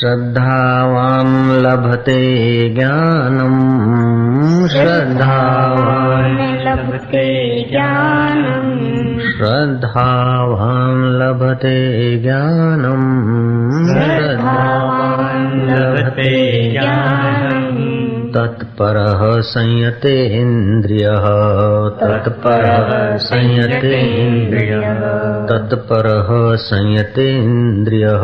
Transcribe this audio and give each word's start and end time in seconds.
श्रद्धावान् 0.00 1.32
लभते 1.64 2.20
ज्ञानम् 2.74 3.58
श्रद्धावान् 4.74 6.38
लभते 6.66 7.24
ज्ञानम् 7.70 8.70
श्रद्धावान् 9.34 11.04
लभते 11.20 11.76
ज्ञानम् 12.22 13.04
श्रद्धावान् 13.90 15.52
लभते 15.72 16.32
ज्ञानम् 16.72 17.39
तत्परः 18.34 19.40
संयतेन्द्रियः। 19.40 21.26
तत्परः 22.00 23.16
संयतेन्द्रियः। 23.16 24.90
तत्परः 25.46 26.56
संयतेन्द्रियः। 26.56 28.22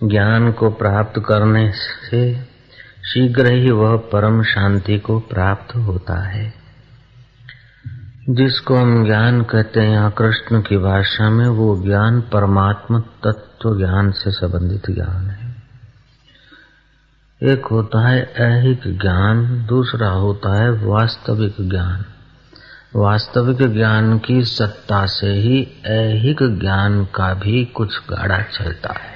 ज्ञान 0.04 0.52
को 0.52 0.70
प्राप्त 0.70 1.22
करने 1.28 1.72
से 1.76 2.36
शीघ्र 3.14 3.52
ही 3.52 3.72
वह 3.72 3.98
परम 3.98 4.44
शांति 4.44 5.00
को 5.00 5.20
प्राप्त 5.20 5.76
होता 5.76 6.28
है। 6.28 6.54
जिसको 8.30 8.76
हम 8.76 9.06
ज्ञान 9.06 9.42
कहते 9.42 9.80
हैं, 9.80 9.90
यहाँ 9.90 10.12
कृष्ण 10.12 10.62
की 10.62 10.78
भाषा 10.78 11.30
में 11.30 11.48
वो 11.48 11.84
ज्ञान 11.84 12.22
परमात्मा 12.22 13.00
तत्व 13.00 13.78
ज्ञान 13.78 14.12
से 14.12 14.32
संबंधित 14.32 14.92
ज्ञान 14.92 15.28
है। 15.28 15.56
एक 17.44 17.66
होता 17.66 18.08
है 18.08 18.34
ऐहिक 18.38 18.82
ज्ञान, 19.02 19.66
दूसरा 19.66 20.08
होता 20.08 20.64
है 20.64 20.72
वास्तविक 20.72 21.56
ज्ञान। 21.70 22.06
वास्तविक 22.96 23.74
ज्ञान 23.74 24.20
की 24.20 24.44
सत्ता 24.44 25.06
से 25.06 25.28
ही 25.28 25.82
ऐहिक 25.86 26.38
ज्ञान 26.42 27.06
का 27.06 27.34
भी 27.34 27.66
कुछ 27.66 28.00
गाढ़ा 28.10 28.42
चलता 28.42 28.94
है। 28.94 29.15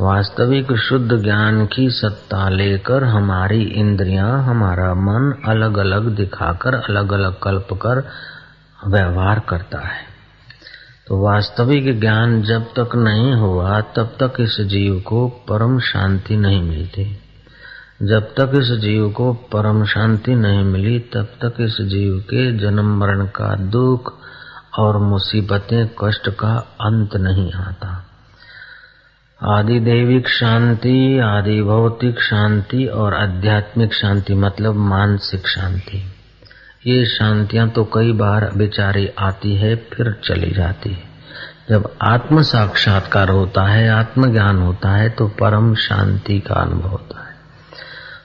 वास्तविक 0.00 0.72
शुद्ध 0.72 1.16
ज्ञान 1.22 1.66
की 1.66 1.90
सत्ता 1.90 2.48
लेकर 2.48 3.04
हमारी 3.04 3.62
इंद्रियाँ, 3.62 4.42
हमारा 4.42 4.94
मन 4.94 5.42
अलग 5.48 5.76
अलग 5.76 6.16
दिखाकर 6.16 6.74
अलग 6.74 7.12
अलग 7.12 7.38
कल्प 7.42 7.68
कर 7.72 8.08
व्यवहार 8.86 9.42
करता 9.48 9.78
है। 9.78 10.02
तो 11.06 11.24
वास्तविक 11.24 12.00
ज्ञान 12.00 12.42
जब 12.42 12.62
तक 12.62 12.96
नहीं 12.96 13.32
हुआ, 13.32 13.80
तब 13.80 14.16
तक 14.22 14.32
इस 14.40 14.60
जीव 14.60 15.00
को 15.00 15.28
परम 15.28 15.78
शांति 15.78 16.36
नहीं 16.36 16.62
मिलती। 16.62 17.18
जब 18.02 18.20
तक 18.20 18.52
इस 18.54 18.66
जीव 18.66 19.10
को 19.10 19.32
परम 19.32 19.84
शांति 19.84 20.34
नहीं 20.34 20.64
मिली, 20.64 20.98
तब 20.98 21.24
तक 21.24 21.54
इस 21.60 21.80
जीव 21.80 22.18
के 22.18 22.58
जन्म 22.58 22.98
मरण 22.98 23.26
का 23.26 23.56
दुख 23.56 24.14
और 24.78 24.98
मुसीबतें, 24.98 25.88
कष्ट 26.04 26.28
का 26.28 26.76
अंत 26.80 27.16
नहीं 27.16 27.52
आता। 27.52 28.05
आदि 29.42 29.80
दैविक 29.80 30.28
शांति 30.28 31.18
आदि 31.18 31.62
भौतिक 31.62 32.20
शांति 32.20 32.86
और 32.86 33.14
आध्यात्मिक 33.14 33.94
शांति 33.94 34.34
मतलब 34.34 34.74
मानसिक 34.74 35.48
शांति। 35.48 36.12
ये 36.86 37.04
शांतियाँ 37.04 37.68
तो 37.68 37.84
कई 37.84 38.12
बार 38.12 38.50
बेचारी 38.56 39.10
आती 39.18 39.56
है, 39.56 39.76
फिर 39.76 40.20
चली 40.24 40.50
जाती 40.50 40.90
है। 40.90 41.02
जब 41.70 41.94
आत्म 42.02 42.42
साक्षात्कार 42.42 43.28
होता 43.28 43.62
है, 43.62 43.88
आत्मज्ञान 43.88 44.58
होता 44.58 44.90
है 44.90 45.08
तो 45.08 45.28
परम 45.28 45.74
शांति 45.74 46.40
का 46.40 46.54
अनुभव 46.54 46.88
होता 46.88 47.20
है। 47.20 47.34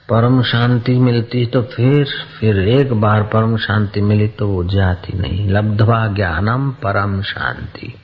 परम 0.08 0.42
शांति 0.42 0.94
मिलती 0.94 1.46
तो 1.46 1.62
फिर 1.62 2.06
फिर 2.40 2.58
एक 2.58 2.92
बार 2.92 3.22
परम 3.22 3.56
शांति 3.56 4.00
मिली 4.00 4.28
तो 4.28 4.48
वो 4.48 4.64
जाती 4.64 5.18
नहीं। 5.18 5.48
लब्धवा 5.48 6.06
ज्ञानम 6.06 6.70
परम 6.70 7.22
शांति। 7.22 7.94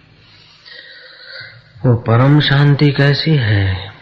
वो 1.86 1.94
परम 1.94 2.40
शांति 2.40 2.92
कैसी 2.92 3.30
है? 3.30 3.92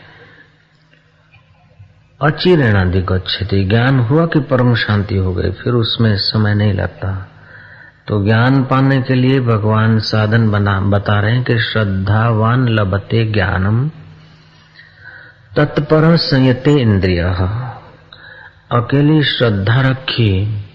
अचिरेणाधिगच्छति 2.23 3.65
ज्ञान 3.65 3.99
हुआ 3.99 4.27
कि 4.27 4.41
परम 4.41 4.75
शांति 4.75 5.17
हो 5.17 5.35
गई, 5.35 5.51
फिर 5.51 5.73
उसमें 5.73 6.17
समय 6.17 6.55
नहीं 6.55 6.73
लगता। 6.73 7.31
तो 8.09 8.25
ज्ञान 8.25 8.65
पाने 8.65 9.03
के 9.03 9.15
लिए 9.15 9.41
भगवान 9.41 9.99
साधन 9.99 10.51
बना, 10.51 10.81
बता 10.81 11.21
रहे 11.21 11.35
हैं 11.35 11.45
कि 11.45 11.59
श्रद्धावान 11.59 12.69
लभते 12.69 13.33
ज्ञानम। 13.33 13.89
तत्पर 15.57 16.17
संयते 16.17 16.71
इंद्रिय। 16.71 17.23
अकेली 18.73 19.23
श्रद्धा 19.23 19.81
रखी 19.81 20.66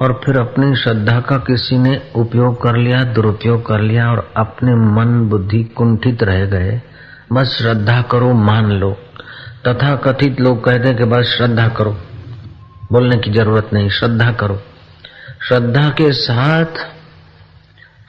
और 0.00 0.20
फिर 0.24 0.38
अपनी 0.38 0.76
श्रद्धा 0.76 1.20
का 1.20 1.36
किसी 1.36 1.78
ने 1.78 2.02
उपयोग 2.16 2.62
कर 2.62 2.76
लिया, 2.76 3.04
दुरुपयोग 3.04 3.66
कर 3.66 3.80
लिया 3.80 4.10
और 4.10 4.32
अपने 4.36 4.74
मन 4.74 5.28
बुद्धि 5.28 5.64
कुंठित 5.64 6.22
रह 6.22 6.44
गए। 6.44 6.82
बस 7.32 7.46
श्रद्धा 7.46 8.02
करो, 8.02 8.32
मान 8.32 8.72
लो। 8.72 8.96
तथा 9.68 9.96
कथित 9.96 10.40
लोग 10.40 10.64
कहते 10.64 10.88
हैं 10.88 10.96
कि 10.96 11.04
बस 11.04 11.24
श्रद्धा 11.24 11.68
करो। 11.68 11.90
बोलने 12.92 13.16
की 13.16 13.30
ज़रूरत 13.30 13.70
नहीं, 13.72 13.88
श्रद्धा 13.90 14.32
करो। 14.32 14.62
श्रद्धा 15.48 15.88
के 15.88 16.12
साथ 16.12 17.01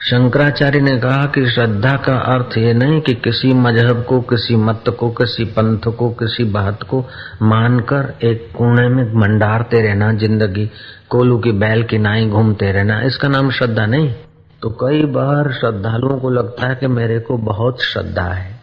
शंकराचार्य 0.04 0.80
ने 0.80 0.98
कहा 0.98 1.26
कि 1.26 1.50
श्रद्धा 1.50 1.96
का 1.96 2.16
अर्थ 2.16 2.58
ये 2.58 2.72
नहीं 2.74 3.00
कि 3.00 3.14
किसी 3.14 3.52
मज़हब 3.52 4.04
को, 4.04 4.20
किसी 4.20 4.56
मत 4.56 4.84
को, 5.00 5.10
किसी 5.10 5.44
पंथ 5.44 5.78
को, 5.78 6.10
किसी 6.10 6.44
बात 6.44 6.82
को 6.82 7.04
मानकर 7.42 8.14
एक 8.22 8.48
कोने 8.56 8.88
में 8.88 9.14
मंडारते 9.14 9.82
रहना, 9.82 10.12
ज़िंदगी 10.12 10.70
कोलू 11.08 11.38
की 11.38 11.52
बैल 11.52 11.82
की 11.82 11.98
नाई 11.98 12.26
घूमते 12.26 12.72
रहना। 12.72 13.00
इसका 13.02 13.28
नाम 13.28 13.50
श्रद्धा 13.50 13.86
नहीं। 13.86 14.14
तो 14.62 14.70
कई 14.70 15.02
बार 15.02 15.52
श्रद्धालुओं 15.52 16.20
को 16.20 16.30
लगता 16.30 16.68
है 16.68 16.74
कि 16.74 16.86
मेरे 16.86 17.18
को 17.18 17.36
बहुत 17.36 17.82
श्रद्धा 17.82 18.28
है। 18.28 18.60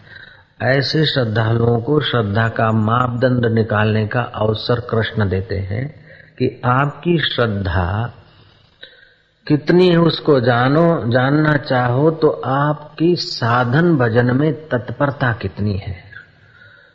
ऐसे 0.62 1.06
श्रद्धालुओं 1.06 1.82
को 1.82 2.00
श्रद्धा 2.02 2.48
का 2.48 2.72
मापदंड 2.72 3.46
निकालने 3.46 4.08
का 4.08 4.22
अवसर 4.22 4.80
कृष्ण 4.80 5.30
देते 5.30 5.56
हैं 5.56 5.96
कि 6.40 6.62
आपकी 6.66 7.18
श्रद्धा 7.18 8.18
कितनी 9.48 9.90
है 9.90 9.98
उसको 9.98 10.40
जानो, 10.40 11.12
जानना 11.12 11.58
चाहो 11.58 12.12
तो 12.12 12.42
आपकी 12.46 13.16
साधन 13.16 13.98
भजन 13.98 14.38
में 14.38 14.54
तत्परता 14.54 15.34
कितनी 15.34 15.74
है। 15.74 16.04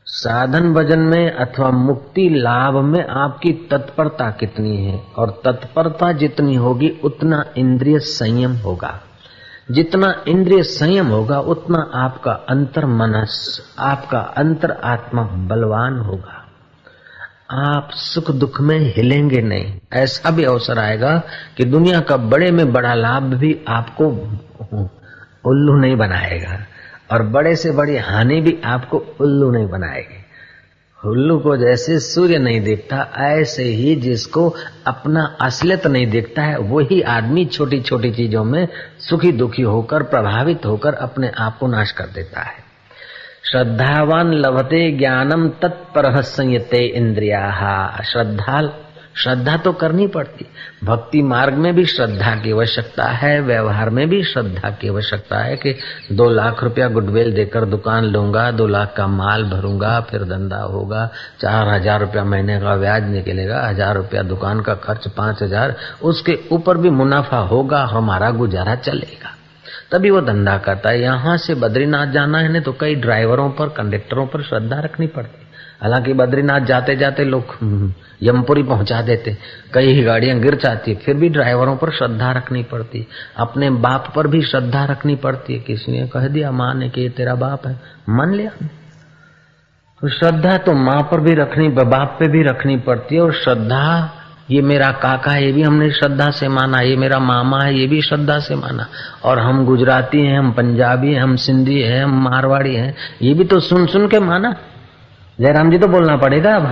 साधन 0.06 0.74
भजन 0.74 0.98
में 0.98 1.30
अथवा 1.30 1.70
मुक्ति 1.70 2.28
लाभ 2.28 2.74
में 2.74 3.06
आपकी 3.06 3.52
तत्परता 3.52 4.30
कितनी 4.30 4.76
है 4.76 5.02
और 5.16 5.42
तत्परता 5.44 6.12
जितनी 6.12 6.54
होगी, 6.54 7.00
उतना 7.04 7.44
इंद्रिय 7.56 7.98
संयम 7.98 8.52
होगा। 8.52 9.00
जितना 9.70 10.22
इंद्रिय 10.28 10.62
संयम 10.62 11.06
होगा, 11.06 11.40
उतना 11.40 11.90
आपका 11.94 12.32
अंतर 12.32 12.86
मनस, 12.86 13.60
आपका 13.78 14.18
अंतर 14.18 14.70
आत्मा 14.70 15.22
बलवान 15.22 15.98
होगा। 15.98 16.45
आप 17.50 17.90
सुख 17.92 18.30
दुख 18.30 18.60
में 18.60 18.78
हिलेंगे 18.96 19.40
नहीं। 19.40 19.80
ऐसा 19.92 20.30
भी 20.30 20.44
अवसर 20.44 20.78
आएगा 20.78 21.22
कि 21.56 21.64
दुनिया 21.64 22.00
का 22.00 22.16
बड़े 22.16 22.50
में 22.50 22.72
बड़ा 22.72 22.94
लाभ 22.94 23.22
भी 23.22 23.64
आपको 23.68 24.08
उल्लू 25.46 25.76
नहीं 25.76 25.96
बनाएगा 25.96 26.58
और 27.12 27.22
बड़े 27.22 27.56
से 27.56 27.70
बड़ी 27.70 27.96
हानि 27.96 28.40
भी 28.40 28.58
आपको 28.64 28.98
उल्लू 29.20 29.50
नहीं 29.50 29.68
बनाएगी। 29.68 30.22
उल्लू 31.08 31.38
को 31.38 31.56
जैसे 31.56 32.00
सूर्य 32.00 32.38
नहीं 32.38 32.60
देखता, 32.60 33.12
ऐसे 33.16 33.64
ही 33.64 33.96
जिसको 33.96 34.54
अपना 34.86 35.36
असलियत 35.40 35.86
नहीं 35.86 36.06
देखता 36.06 36.42
है, 36.42 36.58
वही 36.58 37.00
आदमी 37.02 37.44
छोटी 37.44 37.80
छोटी 37.80 38.10
चीज़ों 38.10 38.44
में 38.44 38.68
सुखी 38.98 39.32
दुखी 39.32 39.62
होकर, 39.62 40.02
प्रभावित 40.02 40.66
होकर 40.66 40.94
अपने 40.94 41.32
आप 41.38 41.58
को 41.58 41.66
नाश 41.66 41.92
कर 41.92 42.06
देता 42.06 42.40
है। 42.40 42.65
श्रद्धावान 43.50 44.32
लभते 44.34 44.90
ज्ञानम 44.90 45.48
तत्पर 45.62 46.20
संयते 46.22 46.84
इंद्रिया। 46.96 47.40
श्रद्धा 48.04 48.60
श्रद्धा 49.16 49.56
तो 49.56 49.72
करनी 49.72 50.06
पड़ती। 50.06 50.46
भक्ति 50.84 51.22
मार्ग 51.22 51.54
में 51.54 51.74
भी 51.74 51.84
श्रद्धा 51.84 52.34
की 52.34 52.50
आवश्यकता 52.52 53.04
है, 53.04 53.40
व्यवहार 53.40 53.90
में 53.90 54.08
भी 54.08 54.22
श्रद्धा 54.22 54.70
की 54.70 54.88
आवश्यकता 54.88 55.38
है 55.38 55.56
कि 55.56 55.74
दो 56.12 56.28
लाख 56.30 56.62
रुपया 56.64 56.88
गुडविल 56.88 57.32
देकर 57.32 57.64
दुकान 57.64 58.04
लूँगा, 58.04 58.50
दो 58.50 58.66
लाख 58.66 58.92
का 58.96 59.06
माल 59.06 59.44
भरूँगा, 59.44 60.00
फिर 60.00 60.24
धंधा 60.24 60.60
होगा, 60.64 61.08
चार 61.40 61.68
हज़ार 61.68 62.00
रुपया 62.00 62.24
महीने 62.24 62.58
का 62.60 62.76
ब्याज 62.76 63.08
निकलेगा, 63.10 63.66
हज़ार 63.68 63.96
रुपया 63.96 64.22
दुकान 64.22 64.60
का 64.60 64.74
खर्च 64.74 65.08
पाँच 65.08 65.42
हज़ार, 65.42 65.74
उसके 66.02 66.38
ऊपर 66.52 66.76
भी 66.76 66.90
मुनाफा 66.90 67.38
होगा, 67.38 67.84
हमारा 67.84 68.30
गुजारा 68.30 68.74
चलेगा। 68.74 69.35
तभी 69.90 70.10
वो 70.10 70.20
धंधा 70.20 70.56
करता 70.58 70.90
है। 70.90 71.00
यहाँ 71.00 71.36
से 71.36 71.54
बद्रीनाथ 71.54 72.12
जाना 72.12 72.38
है 72.38 72.52
ना 72.52 72.60
तो 72.60 72.72
कई 72.80 72.94
ड्राइवरों 72.96 73.50
पर 73.50 73.68
कंडक्टरों 73.68 74.26
पर 74.26 74.42
श्रद्धा 74.42 74.80
रखनी 74.80 75.06
पड़ती 75.06 75.44
हालाँकि 75.82 76.12
बद्रीनाथ 76.12 76.60
जाते 76.60 76.96
जाते 76.96 77.24
लोग 77.24 77.54
हम्म, 77.60 77.92
यमपुरी 78.22 78.62
पहुँचा 78.62 79.00
देते 79.02 79.36
कई 79.74 80.02
गाड़ियाँ 80.02 80.38
गिर 80.40 80.54
जाती 80.54 80.90
है 80.90 80.96
फिर 80.96 81.14
भी 81.14 81.28
ड्राइवरों 81.28 81.76
पर 81.76 81.90
श्रद्धा 81.92 82.30
रखनी 82.32 82.62
पड़ती 82.62 83.06
अपने 83.38 83.70
बाप 83.84 84.12
पर 84.16 84.26
भी 84.26 84.42
श्रद्धा 84.42 84.84
रखनी 84.84 85.16
पड़ती 85.16 85.54
है। 85.54 85.60
किसी 85.60 85.92
ने 85.92 86.06
कह 86.08 86.28
दिया 86.28 86.50
माँ 86.52 86.72
ने 86.74 86.88
कि 86.88 87.00
ये 87.00 87.08
तेरा 87.10 87.34
बाप 87.36 87.66
है? 87.66 87.78
मान 88.08 88.34
लिया 88.34 88.50
तो 90.02 90.08
श्रद्धा 90.08 90.56
तो 90.58 90.72
माँ 90.74 91.02
पर 91.02 91.20
भी 91.20 91.34
रखनी 91.34 91.68
बाप 91.68 92.16
पे 92.20 92.28
भी 92.28 92.42
रखनी 92.42 92.76
पड़ती 92.86 93.14
है 93.14 93.20
और 93.20 93.32
श्रद्धा 93.34 93.84
ये 94.50 94.60
मेरा 94.62 94.90
काका 94.92 95.30
है, 95.30 95.44
ये 95.44 95.52
भी 95.52 95.62
हमने 95.62 95.90
श्रद्धा 95.90 96.30
से 96.30 96.48
माना, 96.48 96.80
ये 96.80 96.96
मेरा 96.96 97.18
मामा 97.18 97.62
है, 97.62 97.78
ये 97.78 97.86
भी 97.86 98.02
श्रद्धा 98.02 98.38
से 98.38 98.54
माना। 98.54 98.86
और 99.24 99.38
हम 99.38 99.64
गुजराती 99.66 100.26
हैं, 100.26 100.38
हम 100.38 100.52
पंजाबी 100.52 101.12
हैं, 101.14 101.22
हम 101.22 101.36
सिंधी 101.36 101.80
हैं, 101.80 102.04
हम 102.04 102.22
मारवाड़ी 102.24 102.74
हैं, 102.74 102.94
ये 103.22 103.34
भी 103.34 103.44
तो 103.44 103.60
सुन 103.60 103.86
सुन 103.86 104.06
के 104.08 104.20
माना। 104.20 104.54
जयराम 105.40 105.70
जी 105.70 105.78
तो 105.78 105.88
बोलना 105.88 106.16
पड़ेगा 106.16 106.54
अब। 106.54 106.66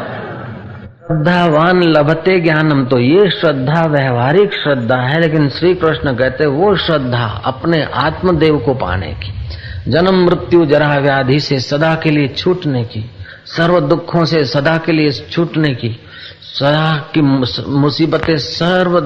श्रद्धावान 1.05 1.83
लभते 1.83 2.41
ज्ञानम 2.41 2.85
तो 2.85 2.99
ये 2.99 3.31
श्रद्धा 3.31 3.85
व्यवहारिक 3.87 4.53
श्रद्धा 4.55 4.97
है, 4.97 5.21
लेकिन 5.21 5.49
श्री 5.49 5.75
कृष्ण 5.75 6.15
कहते 6.15 6.47
वो 6.47 6.75
श्रद्धा 6.77 7.27
अपने 7.45 7.83
आत्मदेव 7.95 8.59
को 8.59 8.75
पाने 8.75 9.13
की, 9.15 9.33
जन्म 9.91 10.25
मृत्यु 10.25 10.65
जरा 10.65 10.99
व्याधि 10.99 11.41
से 11.41 11.59
सदा 11.61 11.95
के 11.95 12.11
लिए 12.11 12.29
छूटने 12.29 12.85
की। 12.85 13.05
सर्व 13.47 13.81
दुखों 13.81 14.25
से 14.25 14.45
सदा 14.45 14.77
के 14.79 14.93
लिए 14.93 15.13
छूटने 15.13 15.75
की, 15.75 15.89
सदा 16.43 17.11
की 17.15 17.21
मुसीबतें 17.21 18.39
सर्व 18.39 19.01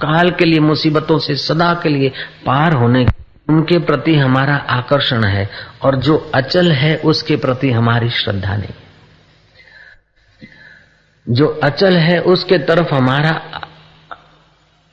काल 0.00 0.30
के 0.30 0.44
लिए, 0.44 0.60
मुसीबतों 0.60 1.18
से 1.18 1.36
सदा 1.36 1.72
के 1.74 1.88
लिए 1.88 2.08
पार 2.46 2.72
होने 2.72 3.04
की। 3.04 3.12
उनके 3.48 3.78
प्रति 3.78 4.14
हमारा 4.14 4.56
आकर्षण 4.56 5.24
है 5.24 5.48
और 5.82 5.96
जो 5.96 6.16
अचल 6.34 6.72
है 6.72 6.96
उसके 6.96 7.36
प्रति 7.36 7.70
हमारी 7.70 8.10
श्रद्धा 8.10 8.56
नहीं। 8.56 8.74
जो 11.28 11.46
अचल 11.62 11.96
है 11.96 12.18
उसके 12.22 12.58
तरफ़ 12.58 12.94
हमारा 12.94 13.60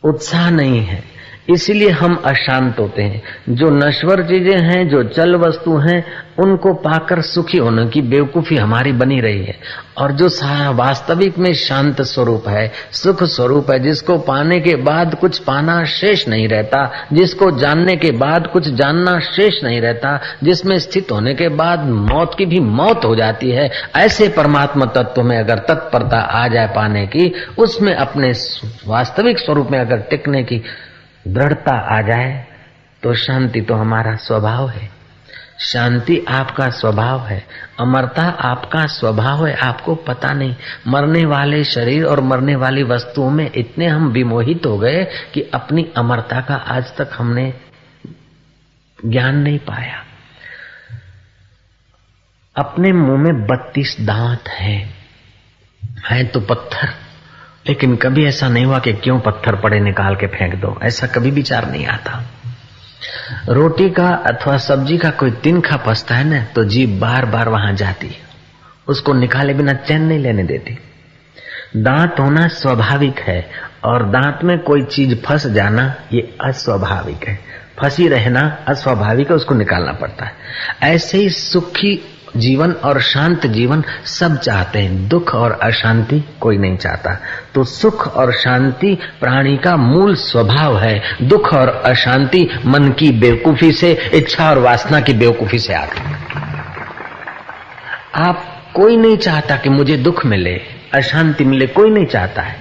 उत्साह 0.03 0.49
नहीं 0.49 0.79
है। 0.79 1.12
इसलिए 1.49 1.89
हम 1.89 2.21
अशांत 2.25 2.79
होते 2.79 3.01
हैं। 3.01 3.23
जो 3.49 3.69
नश्वर 3.69 4.23
चीज़ें 4.23 4.59
हैं, 4.59 4.89
जो 4.89 5.03
चल 5.03 5.35
वस्तु 5.35 5.77
हैं, 5.77 6.05
उनको 6.39 6.73
पाकर 6.73 7.21
सुखी 7.21 7.57
होने 7.57 7.85
की 7.85 8.01
बेवकूफ़ी 8.01 8.55
हमारी 8.55 8.91
बनी 8.91 9.21
रही 9.21 9.43
है। 9.43 9.55
और 9.97 10.11
जो 10.11 10.29
वास्तविक 10.73 11.37
में 11.37 11.53
शांत 11.53 12.01
स्वरूप 12.01 12.47
है, 12.47 12.71
सुख 12.91 13.23
स्वरूप 13.23 13.71
है, 13.71 13.79
जिसको 13.79 14.17
पाने 14.17 14.59
के 14.59 14.75
बाद 14.75 15.15
कुछ 15.15 15.39
पाना 15.39 15.85
शेष 15.85 16.27
नहीं 16.27 16.47
रहता, 16.47 16.91
जिसको 17.13 17.51
जानने 17.51 17.95
के 17.95 18.11
बाद 18.11 18.47
कुछ 18.47 18.67
जानना 18.67 19.19
शेष 19.19 19.63
नहीं 19.63 19.81
रहता, 19.81 20.19
जिसमें 20.43 20.79
स्थित 20.79 21.11
होने 21.11 21.33
के 21.33 21.49
बाद 21.49 21.79
मौत 21.85 22.35
की 22.37 22.45
भी 22.45 22.59
मौत 22.59 23.05
हो 23.05 23.15
जाती 23.15 23.51
है, 23.51 23.71
ऐसे 23.95 24.29
परमात्मा 24.29 24.85
तत्व 24.85 25.23
में 25.23 25.37
अगर 25.37 25.55
तत्परता 25.55 26.17
आ 26.17 26.47
जाए 26.47 26.67
पाने 26.67 27.07
की, 27.07 27.33
उसमें 27.57 27.95
अपने 27.95 28.33
वास्तविक 28.87 29.39
स्वरूप 29.39 29.67
में 29.71 29.79
अगर 29.79 29.97
टिकने 29.97 30.43
की 30.43 30.61
दृढ़ता 31.27 31.97
आ 31.97 32.01
जाए 32.01 32.47
तो 33.03 33.13
शांति 33.13 33.61
तो 33.61 33.73
हमारा 33.73 34.15
स्वभाव 34.15 34.69
है। 34.69 34.89
शांति 35.59 36.25
आपका 36.29 36.69
स्वभाव 36.69 37.27
है, 37.27 37.47
अमरता 37.79 38.21
आपका 38.21 38.85
स्वभाव 38.85 39.47
है, 39.47 39.55
आपको 39.55 39.95
पता 39.95 40.33
नहीं। 40.33 40.55
मरने 40.87 41.25
वाले 41.25 41.63
शरीर 41.63 42.05
और 42.05 42.21
मरने 42.21 42.55
वाली 42.55 42.83
वस्तुओं 42.83 43.29
में 43.29 43.51
इतने 43.55 43.87
हम 43.87 44.07
विमोहित 44.07 44.65
हो 44.65 44.77
गए 44.77 45.05
कि 45.33 45.41
अपनी 45.53 45.91
अमरता 45.97 46.41
का 46.41 46.55
आज 46.55 46.95
तक 46.97 47.09
हमने 47.13 47.53
ज्ञान 49.05 49.37
नहीं 49.37 49.59
पाया। 49.59 50.03
अपने 52.55 52.91
मुँह 52.91 53.21
में 53.21 53.47
बत्तीस 53.47 53.97
दांत 54.01 54.47
हैं। 54.47 54.95
है 56.09 56.23
तो 56.23 56.39
पत्थर। 56.39 57.02
लेकिन 57.69 57.95
कभी 57.95 58.25
ऐसा 58.25 58.47
नहीं 58.47 58.65
हुआ 58.65 58.79
कि 58.79 58.93
क्यों 58.93 59.19
पत्थर 59.19 59.55
पड़े 59.55 59.79
निकाल 59.79 60.15
के 60.15 60.27
फेंक 60.27 60.55
दो। 60.55 60.79
ऐसा 60.83 61.07
कभी 61.07 61.31
विचार 61.31 61.71
नहीं 61.71 61.85
आता। 61.85 62.23
रोटी 63.49 63.89
का 63.89 64.09
अथवा 64.09 64.57
सब्ज़ी 64.57 64.97
का 64.97 65.09
कोई 65.09 65.31
तिनखा 65.31 65.77
पसता 65.77 66.15
है 66.15 66.23
ना 66.23 66.43
तो 66.43 66.63
जीव 66.63 66.99
बार 66.99 67.25
बार 67.25 67.49
वहाँ 67.49 67.73
जाती 67.73 68.07
है। 68.07 68.33
उसको 68.87 69.13
निकाले 69.13 69.53
बिना 69.53 69.73
चैन 69.73 70.01
नहीं 70.01 70.19
लेने 70.19 70.43
देती। 70.43 70.77
दांत 71.77 72.15
होना 72.19 72.47
स्वाभाविक 72.47 73.19
है, 73.19 73.49
और 73.83 74.09
दांत 74.09 74.39
में 74.43 74.59
कोई 74.59 74.83
चीज़ 74.83 75.15
फंस 75.15 75.47
जाना, 75.47 75.95
ये 76.13 76.37
अस्वाभाविक 76.45 77.27
है। 77.27 77.39
फंसी 77.81 78.07
रहना 78.07 78.57
अस्वाभाविक 78.67 79.29
है, 79.29 79.35
उसको 79.35 79.55
निकालना 79.55 79.91
पड़ता 79.91 80.25
है। 80.25 80.33
ऐसे 80.83 81.17
ही 81.17 81.29
सुखी 81.29 82.01
जीवन 82.37 82.71
और 82.71 83.01
शांत 83.01 83.47
जीवन 83.47 83.83
सब 84.05 84.39
चाहते 84.39 84.79
हैं। 84.79 85.07
दुख 85.07 85.35
और 85.35 85.51
अशांति 85.51 86.23
कोई 86.41 86.57
नहीं 86.57 86.77
चाहता। 86.77 87.21
तो 87.55 87.63
सुख 87.63 88.15
और 88.15 88.33
शांति 88.33 88.97
प्राणी 89.19 89.57
का 89.57 89.75
मूल 89.75 90.15
स्वभाव 90.15 90.79
है। 90.79 91.03
दुख 91.21 91.53
और 91.53 91.69
अशांति 91.85 92.49
मन 92.65 92.89
की 92.89 93.11
बेवकूफ़ी 93.11 93.71
से, 93.71 94.11
इच्छा 94.13 94.49
और 94.49 94.57
वासना 94.57 94.99
की 94.99 95.13
बेवकूफ़ी 95.13 95.59
से 95.59 95.73
आती 95.73 96.01
आप 98.15 98.49
कोई 98.73 98.97
नहीं 98.97 99.17
चाहता 99.17 99.57
कि 99.57 99.69
मुझे 99.69 99.97
दुख 99.97 100.25
मिले, 100.25 100.61
अशांति 100.93 101.43
मिले, 101.45 101.67
कोई 101.67 101.89
नहीं 101.89 102.05
चाहता 102.05 102.41
है। 102.41 102.55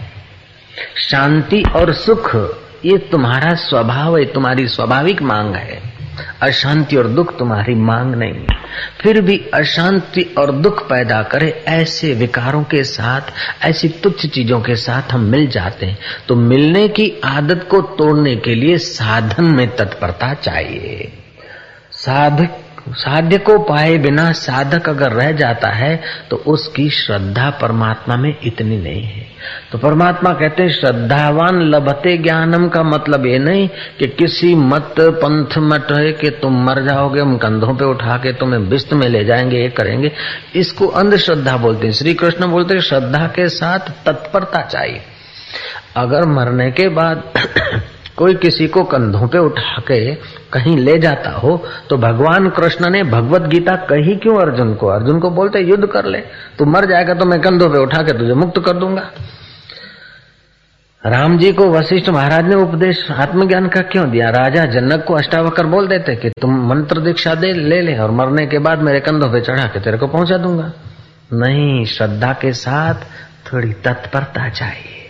शांति 0.96 1.62
और 1.76 1.92
सुख, 1.92 2.36
ये 2.84 2.98
तुम्हारा 2.98 3.54
स्वभाव 3.54 4.18
है, 4.18 4.24
तुम्हारी 4.24 4.66
स्वाभाविक 4.66 5.22
मांग 5.22 5.54
है। 5.54 5.91
अशांति 6.42 6.96
और 6.96 7.06
दुख 7.06 7.38
तुम्हारी 7.38 7.74
मांग 7.74 8.14
नहीं। 8.14 8.46
फिर 9.00 9.20
भी 9.20 9.46
अशांति 9.54 10.34
और 10.38 10.52
दुख 10.52 10.88
पैदा 10.88 11.22
करे 11.22 11.64
ऐसे 11.68 12.14
विकारों 12.14 12.62
के 12.62 12.84
साथ, 12.84 13.20
ऐसी 13.64 13.88
तुच्छ 13.88 14.26
चीज़ों 14.26 14.60
के 14.60 14.76
साथ 14.76 15.12
हम 15.12 15.20
मिल 15.20 15.46
जाते 15.46 15.86
हैं। 15.86 15.98
तो 16.28 16.36
मिलने 16.36 16.88
की 16.88 17.12
आदत 17.24 17.66
को 17.70 17.80
तोड़ने 17.80 18.36
के 18.36 18.54
लिए 18.54 18.78
साधन 18.78 19.44
में 19.44 19.76
तत्परता 19.76 20.34
चाहिए। 20.34 21.12
साधक 21.92 22.61
साध्य 22.88 23.38
को 23.38 23.58
पाए 23.58 23.98
बिना 23.98 24.32
साधक 24.32 24.88
अगर 24.88 25.12
रह 25.12 25.32
जाता 25.32 25.68
है 25.68 26.02
तो 26.30 26.36
उसकी 26.36 26.90
श्रद्धा 26.90 27.50
परमात्मा 27.50 28.16
में 28.16 28.36
इतनी 28.42 28.76
नहीं 28.76 29.02
है। 29.02 29.26
तो 29.72 29.78
परमात्मा 29.78 30.32
कहते 30.32 30.62
हैं, 30.62 30.70
श्रद्धावान 30.70 31.62
लभते 31.62 32.16
ज्ञानम 32.18 32.68
का 32.68 32.82
मतलब 32.82 33.26
ये 33.26 33.38
नहीं 33.38 33.68
कि 33.68 34.06
किसी 34.06 34.54
मत 34.54 34.94
पंथ 35.00 35.58
मत 35.58 35.86
है 35.92 36.12
कि 36.12 36.30
तुम 36.30 36.64
मर 36.64 36.82
जाओगे, 36.88 37.20
हम 37.20 37.36
कंधों 37.36 37.74
पे 37.74 37.84
उठा 37.84 38.16
के 38.16 38.32
तुम्हें 38.32 38.68
बिस्त 38.68 38.92
में 38.92 39.08
ले 39.08 39.24
जाएँगे, 39.24 39.56
ये 39.56 39.68
करेंगे। 39.68 40.12
इसको 40.56 40.86
अंधश्रद्धा 40.86 41.56
बोलते 41.56 41.86
हैं। 41.86 41.94
श्री 41.94 42.14
कृष्ण 42.14 42.46
बोलते 42.46 42.80
श्रद्धा 42.80 43.26
के 43.26 43.48
साथ 43.48 43.78
तत्परता 43.78 44.62
चाहिए। 44.62 45.02
अगर 45.96 46.26
मरने 46.26 46.70
के 46.70 46.88
बाद 46.88 47.22
कोई 48.16 48.34
किसी 48.34 48.66
को 48.68 48.82
कंधों 48.84 49.26
पे 49.28 49.38
उठा 49.38 49.80
के 49.80 50.14
कहीं 50.52 50.76
ले 50.76 50.98
जाता 50.98 51.30
हो 51.30 51.56
तो 51.90 51.96
भगवान 51.96 52.48
कृष्ण 52.50 52.90
ने 52.90 53.02
भगवत 53.02 53.42
गीता 53.42 53.74
कही 53.90 54.16
क्यों 54.16 54.38
अर्जुन 54.40 54.74
को? 54.74 54.86
अर्जुन 54.86 55.20
को 55.20 55.30
बोलते, 55.30 55.60
युद्ध 55.60 55.86
कर 55.86 56.04
ले। 56.04 56.18
तू 56.58 56.64
मर 56.64 56.84
जाएगा 56.84 57.14
तो 57.14 57.24
मैं 57.24 57.40
कंधों 57.40 57.70
पे 57.70 57.78
उठा 57.78 58.02
के 58.02 58.18
तुझे 58.18 58.34
मुक्त 58.34 58.58
कर 58.58 58.76
दूँगा। 58.76 59.10
राम 61.06 61.38
जी 61.38 61.52
को 61.52 61.64
वशिष्ठ 61.66 62.08
महाराज 62.08 62.44
ने 62.44 62.54
उपदेश, 62.54 63.10
आत्मज्ञान 63.10 63.68
का 63.68 63.80
क्यों 63.80 64.10
दिया? 64.10 64.28
राजा 64.30 64.64
जनक 64.64 65.04
को 65.04 65.14
अष्टावकर 65.14 65.66
बोल 65.66 65.86
देते 65.86 66.16
कि 66.16 66.30
तुम 66.30 66.68
मंत्र 66.68 67.00
दीक्षा 67.00 67.34
दे, 67.34 67.52
ले 67.52 67.80
ले, 67.82 67.98
और 67.98 68.10
मरने 68.10 68.46
के 68.46 68.58
बाद 68.58 68.82
मेरे 68.82 69.00
कंधों 69.00 69.32
पे 69.32 69.40
चढ़ा 69.40 69.64
के 69.64 69.80
तेरे 69.80 69.98
को 69.98 70.06
पहुँचा 70.06 70.36
दूँगा। 70.36 70.72
नहीं, 71.32 71.84
श्रद्धा 71.84 72.32
के 72.32 72.52
साथ 72.52 72.94
थोड़ी 73.52 73.72
तत्परता 73.72 74.48
चाहिए। 74.48 75.01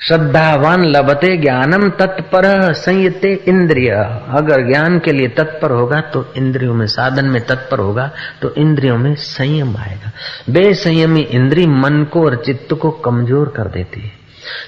श्रद्धावान 0.00 0.84
लभते 0.84 1.36
ज्ञानम 1.36 1.88
तत्पर 1.90 2.44
संयते 2.72 3.32
इंद्रिय। 3.48 3.90
अगर 4.30 4.66
ज्ञान 4.66 4.98
के 4.98 5.12
लिए 5.12 5.28
तत्पर 5.28 5.70
होगा 5.70 6.00
तो 6.00 6.24
इंद्रियों 6.36 6.74
में 6.74 6.86
साधन 6.86 7.24
में 7.24 7.40
तत्पर 7.46 7.78
होगा 7.78 8.10
तो 8.42 8.54
इंद्रियों 8.54 8.98
में 8.98 9.14
संयम 9.14 9.76
आएगा। 9.76 10.12
बेसंयमी 10.50 11.20
इंद्री 11.20 11.66
मन 11.66 12.04
को 12.04 12.24
और 12.24 12.36
चित्त 12.36 12.74
को 12.74 12.90
कमज़ोर 12.90 13.52
कर 13.56 13.68
देती 13.68 14.00
है। 14.00 14.12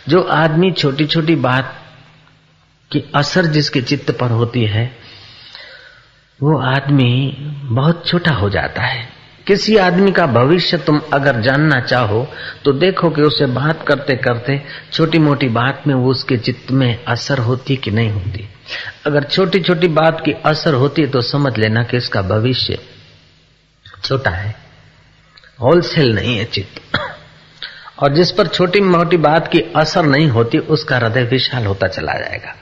जो 0.08 0.22
आदमी 0.22 0.70
छोटी 0.72 1.06
छोटी 1.06 1.36
बात 1.36 1.72
की 2.90 3.04
असर 3.14 3.46
जिसके 3.46 3.82
चित्त 3.82 4.10
पर 4.10 4.30
होती 4.30 4.64
है, 4.64 4.90
वो 6.40 6.58
आदमी 6.58 7.36
बहुत 7.62 8.06
छोटा 8.06 8.32
हो 8.32 8.50
जाता 8.50 8.82
है। 8.82 9.08
किसी 9.46 9.76
आदमी 9.76 10.12
का 10.12 10.26
भविष्य 10.26 10.78
तुम 10.78 11.00
अगर 11.12 11.40
जानना 11.40 11.80
चाहो 11.80 12.26
तो 12.64 12.72
देखो 12.72 13.10
कि 13.10 13.22
उसे 13.22 13.46
बात 13.46 13.84
करते 13.88 14.16
करते 14.16 14.60
छोटी 14.92 15.18
मोटी 15.18 15.48
बात 15.48 15.82
में 15.86 15.94
वो 15.94 16.10
उसके 16.10 16.36
चित्त 16.36 16.70
में 16.70 17.04
असर 17.04 17.38
होती 17.38 17.76
कि 17.76 17.90
नहीं 17.90 18.10
होती। 18.10 18.48
अगर 19.06 19.22
छोटी 19.22 19.60
छोटी 19.60 19.88
बात 19.88 20.22
की 20.24 20.32
असर 20.32 20.74
होती 20.74 21.02
है 21.02 21.08
तो 21.08 21.20
समझ 21.20 21.56
लेना 21.58 21.82
कि 21.82 21.96
इसका 21.96 22.22
भविष्य 22.22 22.78
छोटा 24.04 24.30
है। 24.30 24.54
होलसेल 25.60 26.14
नहीं 26.14 26.38
है 26.38 26.44
चित्त। 26.44 26.98
और 27.98 28.14
जिस 28.14 28.30
पर 28.32 28.46
छोटी 28.46 28.80
मोटी 28.80 29.16
बात 29.16 29.48
की 29.48 29.60
असर 29.76 30.02
नहीं 30.02 30.28
होती, 30.28 30.58
उसका 30.58 30.96
हृदय 30.96 31.22
विशाल 31.22 31.66
होता 31.66 31.86
चला 31.86 32.12
जाएगा। 32.12 32.54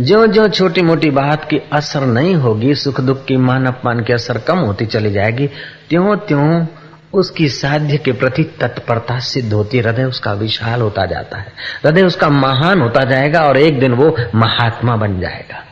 जो 0.00 0.26
जो 0.26 0.48
छोटी 0.48 0.82
मोटी 0.82 1.10
बात 1.10 1.44
की 1.44 1.58
असर 1.72 2.00
नहीं 2.00 2.34
होगी 2.34 2.74
सुख 2.74 3.00
दुख 3.00 3.24
की 3.24 3.36
मान 3.36 3.66
अपमान 3.66 4.00
की 4.00 4.12
असर 4.12 4.38
कम 4.38 4.58
होती 4.58 4.86
चली 4.86 5.10
जाएगी 5.10 5.46
त्यों 5.90 6.16
त्यों 6.16 6.66
उसकी 7.14 7.48
साध्य 7.48 7.96
के 7.96 8.12
प्रति 8.12 8.42
तत्परता 8.42 9.18
सिद्ध 9.18 9.52
होती, 9.52 9.78
हृदय 9.78 10.04
उसका 10.04 10.32
विशाल 10.32 10.80
होता 10.80 11.06
जाता 11.06 11.38
है। 11.38 11.52
हृदय 11.84 12.02
उसका 12.02 12.28
महान 12.28 12.80
होता 12.80 13.04
जाएगा 13.04 13.40
और 13.40 13.56
एक 13.56 13.80
दिन 13.80 13.92
वो 13.92 14.16
महात्मा 14.34 14.96
बन 14.96 15.20
जाएगा। 15.20 15.64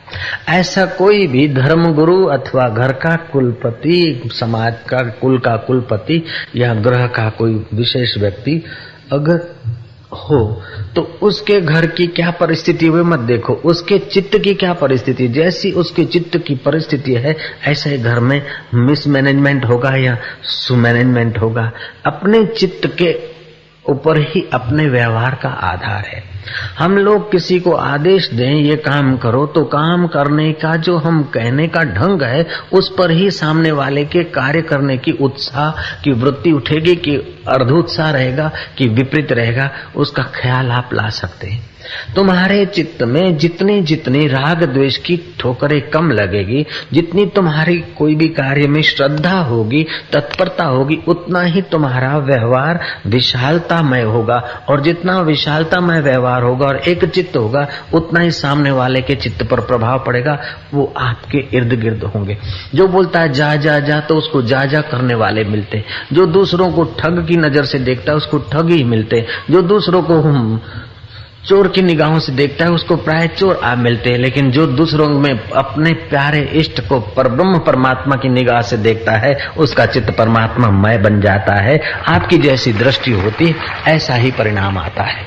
ऐसा 0.48 0.86
कोई 0.86 1.26
भी 1.26 1.48
धर्म 1.48 1.92
गुरु 1.92 2.24
अथवा 2.24 2.68
घर 2.68 2.92
का 2.92 3.16
कुलपति, 3.16 4.30
समाज 4.32 4.74
का 4.88 4.98
कुल 4.98 5.38
का 5.38 5.56
कुलपति 5.56 6.24
या 6.56 6.74
ग्रह 6.74 7.06
का 7.06 7.30
कोई 7.30 7.66
विशेष 7.74 8.18
व्यक्ति 8.18 8.64
अगर 9.12 9.54
हो 10.12 10.62
तो 10.96 11.02
उसके 11.22 11.60
घर 11.60 11.86
की 11.86 12.06
क्या 12.06 12.30
परिस्थिति 12.30 12.86
हुई 12.86 13.02
मत 13.02 13.18
देखो। 13.18 13.52
उसके 13.52 13.98
चित्त 13.98 14.38
की 14.38 14.54
क्या 14.54 14.72
परिस्थिति? 14.72 15.28
जैसी 15.28 15.72
उसके 15.72 16.04
चित्त 16.04 16.38
की 16.38 16.54
परिस्थिति 16.54 17.14
है, 17.14 17.36
ऐसे 17.66 17.98
घर 17.98 18.20
में 18.20 18.42
मिसमैनेजमेंट 18.74 19.64
होगा 19.64 19.96
या 19.96 20.18
सुमैनेजमेंट 20.42 21.38
होगा। 21.38 21.72
अपने 22.06 22.44
चित्त 22.46 22.96
के 22.98 23.20
ऊपर 23.88 24.18
ही 24.18 24.48
अपने 24.52 24.88
व्यवहार 24.88 25.34
का 25.34 25.48
आधार 25.48 26.04
है। 26.04 26.29
हम 26.78 26.98
लोग 26.98 27.32
किसी 27.32 27.60
को 27.60 27.72
आदेश 27.72 28.30
दें, 28.30 28.54
ये 28.54 28.76
काम 28.76 29.16
करो 29.16 29.46
तो 29.46 29.64
काम 29.64 30.06
करने 30.06 30.52
का 30.52 30.76
जो 30.76 30.96
हम 30.96 31.22
कहने 31.22 31.68
का 31.68 31.84
ढंग 31.84 32.22
है, 32.22 32.46
उस 32.72 32.94
पर 32.98 33.10
ही 33.10 33.30
सामने 33.30 33.70
वाले 33.70 34.04
के 34.04 34.24
कार्य 34.24 34.62
करने 34.62 34.96
की 34.98 35.12
उत्साह 35.12 35.70
की 36.04 36.12
वृत्ति 36.12 36.52
उठेगी, 36.52 36.96
कि 36.96 37.16
अर्धोत्साह 37.48 38.10
रहेगा, 38.10 38.50
कि 38.78 38.88
विपरीत 38.88 39.32
रहेगा, 39.32 39.70
उसका 39.96 40.22
ख्याल 40.22 40.70
आप 40.70 40.90
ला 40.94 41.08
सकते 41.08 41.46
हैं। 41.46 41.70
तुम्हारे 42.16 42.66
चित्त 42.66 43.02
में 43.02 43.36
जितने 43.36 43.82
जितनी 43.82 44.26
राग 44.28 44.64
द्वेष 44.64 44.96
की 44.96 45.36
ठोकरें 45.38 45.80
कम 45.90 46.10
लगेगी, 46.10 46.66
जितनी 46.92 47.26
तुम्हारी 47.26 47.76
कोई 47.98 48.14
भी 48.14 48.28
कार्य 48.28 48.66
में 48.66 48.82
श्रद्धा 48.82 49.38
होगी, 49.38 49.86
तत्परता 50.12 50.64
होगी, 50.64 50.98
उतना 51.08 51.42
ही 51.42 51.62
तुम्हारा 51.62 52.18
व्यवहार 52.18 52.80
विशालतामय 53.06 54.02
होगा। 54.02 54.44
और 54.68 54.80
जितना 54.80 55.20
विशालतामय 55.20 56.00
व्यवहार 56.00 56.42
होगा 56.42 56.66
और 56.66 56.76
एक 56.76 57.04
चित्त 57.04 57.36
होगा, 57.36 57.68
उतना 57.94 58.20
ही 58.20 58.30
सामने 58.30 58.70
वाले 58.70 59.00
के 59.00 59.14
चित्त 59.14 59.42
पर 59.50 59.60
प्रभाव 59.60 60.04
पड़ेगा, 60.06 60.38
वो 60.74 60.94
आपके 60.96 61.38
इर्द 61.52 61.72
गिर्द 61.80 62.04
होंगे। 62.04 62.38
जो 62.74 62.88
बोलता 62.88 63.20
है, 63.20 63.32
जा 63.32 63.56
जा 63.56 63.78
जा 63.80 64.00
तो 64.00 64.16
उसको 64.16 64.42
जा 64.42 64.64
जा 64.64 64.80
करने 64.80 65.14
वाले 65.14 65.44
मिलते। 65.44 65.84
जो 66.12 66.26
दूसरों 66.26 66.72
को 66.72 66.84
ठग 66.84 67.26
की 67.28 67.36
नज़र 67.36 67.64
से 67.64 67.78
देखता 67.78 68.12
है, 68.12 68.16
उसको 68.16 68.38
ठग 68.38 68.70
ही 68.70 68.84
मिलते। 68.84 69.26
जो 69.50 69.62
दूसरों 69.62 70.02
को 70.02 70.14
चोर 71.46 71.68
की 71.68 71.82
निगाहों 71.82 72.18
से 72.18 72.32
देखता 72.32 72.64
है, 72.64 72.70
उसको 72.70 72.96
प्राय 72.96 73.28
चोर 73.28 73.60
आ 73.64 73.74
मिलते 73.74 74.10
हैं, 74.10 74.18
लेकिन 74.18 74.50
जो 74.50 74.66
दूसरों 74.66 75.08
में 75.08 75.48
अपने 75.50 75.92
प्यारे 75.92 76.40
इष्ट 76.40 76.80
को 76.88 77.00
पर 77.00 77.28
ब्रह्म 77.28 77.58
परमात्मा 77.58 78.16
की 78.16 78.28
निगाह 78.28 78.60
से 78.62 78.76
देखता 78.76 79.12
है, 79.12 79.34
उसका 79.58 79.86
चित्त 79.86 80.10
परमात्मा 80.10 80.68
मय 80.70 80.98
बन 80.98 81.20
जाता 81.20 81.54
है, 81.62 81.78
आपकी 82.08 82.38
जैसी 82.38 82.72
दृष्टि 82.72 83.12
होती 83.12 83.54
ऐसा 83.88 84.14
ही 84.14 84.30
परिणाम 84.30 84.78
आता 84.78 85.02
है। 85.02 85.26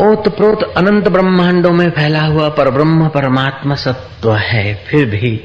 ओत 0.00 0.28
प्रोत 0.28 0.62
अनंत 0.76 1.08
ब्रह्मांडों 1.08 1.72
में 1.72 1.90
फैला 1.90 2.22
हुआ 2.22 2.48
पर 2.48 2.70
ब्रह्म 2.70 3.08
परमात्मा 3.08 3.74
सत्व 3.74 4.34
है, 4.34 4.74
फिर 4.86 5.06
भी 5.06 5.36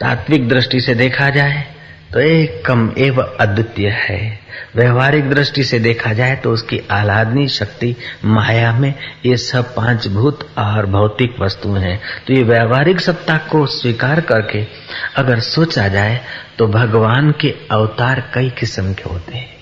तात्विक 0.00 0.48
दृष्टि 0.48 0.80
से 0.80 0.94
देखा 0.94 1.30
जाए 1.30 1.64
तो 2.12 2.20
एक 2.20 2.64
कम 2.66 2.92
एवं 2.98 3.36
अद्वितीय 3.40 3.88
है। 3.88 4.38
व्यवहारिक 4.76 5.30
दृष्टि 5.30 5.64
से 5.64 5.78
देखा 5.78 6.12
जाए 6.12 6.36
तो 6.36 6.52
उसकी 6.52 6.80
आह्लादनी 6.90 7.48
शक्ति 7.48 7.94
माया 8.24 8.72
में 8.72 8.94
ये 9.26 9.36
सब 9.36 9.74
पाँच 9.74 10.08
भूत 10.08 10.48
और 10.58 10.86
भौतिक 10.86 11.40
वस्तु 11.40 11.72
हैं। 11.72 12.00
तो 12.26 12.34
ये 12.34 12.42
व्यवहारिक 12.42 13.00
सत्ता 13.00 13.36
को 13.38 13.66
स्वीकार 13.66 14.20
करके 14.20 14.64
अगर 15.16 15.40
सोचा 15.40 15.88
जाए 15.88 16.20
तो 16.58 16.66
भगवान 16.66 17.30
के 17.40 17.54
अवतार 17.70 18.30
कई 18.34 18.50
किस्म 18.50 18.92
के 18.92 19.10
होते 19.10 19.36
हैं। 19.36 19.56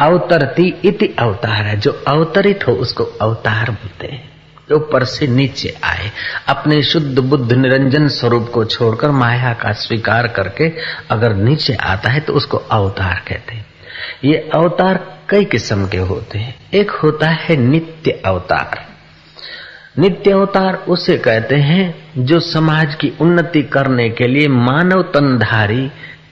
अवतरती 0.00 0.68
इति 0.84 1.14
अवतार 1.18 1.62
है। 1.64 1.76
जो 1.76 2.04
अवतरित 2.08 2.66
हो 2.66 2.72
उसको 2.72 3.04
अवतार 3.04 3.70
बोलते 3.70 4.06
हैं। 4.06 4.35
जो 4.70 4.76
ऊपर 4.76 5.04
से 5.04 5.26
नीचे 5.26 5.74
आए, 5.84 6.10
अपने 6.48 6.82
शुद्ध 6.82 7.18
बुद्ध 7.18 7.52
निरंजन 7.52 8.08
स्वरूप 8.08 8.50
को 8.54 8.64
छोड़कर 8.64 9.10
माया 9.10 9.52
का 9.52 9.72
स्वीकार 9.72 10.28
करके 10.28 10.72
अगर 11.10 11.34
नीचे 11.34 11.74
आता 11.74 12.10
है 12.10 12.20
तो 12.20 12.32
उसको 12.32 12.56
अवतार 12.56 13.22
कहते 13.28 13.54
हैं। 13.54 13.66
ये 14.24 14.50
अवतार 14.54 15.18
कई 15.28 15.44
किस्म 15.44 15.88
के 15.88 15.96
होते 15.96 16.38
हैं। 16.38 16.54
एक 16.74 16.90
होता 16.90 17.30
है 17.30 17.56
नित्य 17.56 18.22
अवतार। 18.26 18.86
नित्य 19.98 20.30
अवतार 20.30 20.74
उसे 20.74 21.18
कहते 21.18 21.56
हैं 21.56 22.12
जो 22.18 22.40
समाज 22.40 22.94
की 22.94 23.12
उन्नति 23.20 23.62
करने 23.62 24.10
के 24.10 24.28
लिए 24.28 24.48
मानव 24.48 25.02
तनधारी 25.02 25.90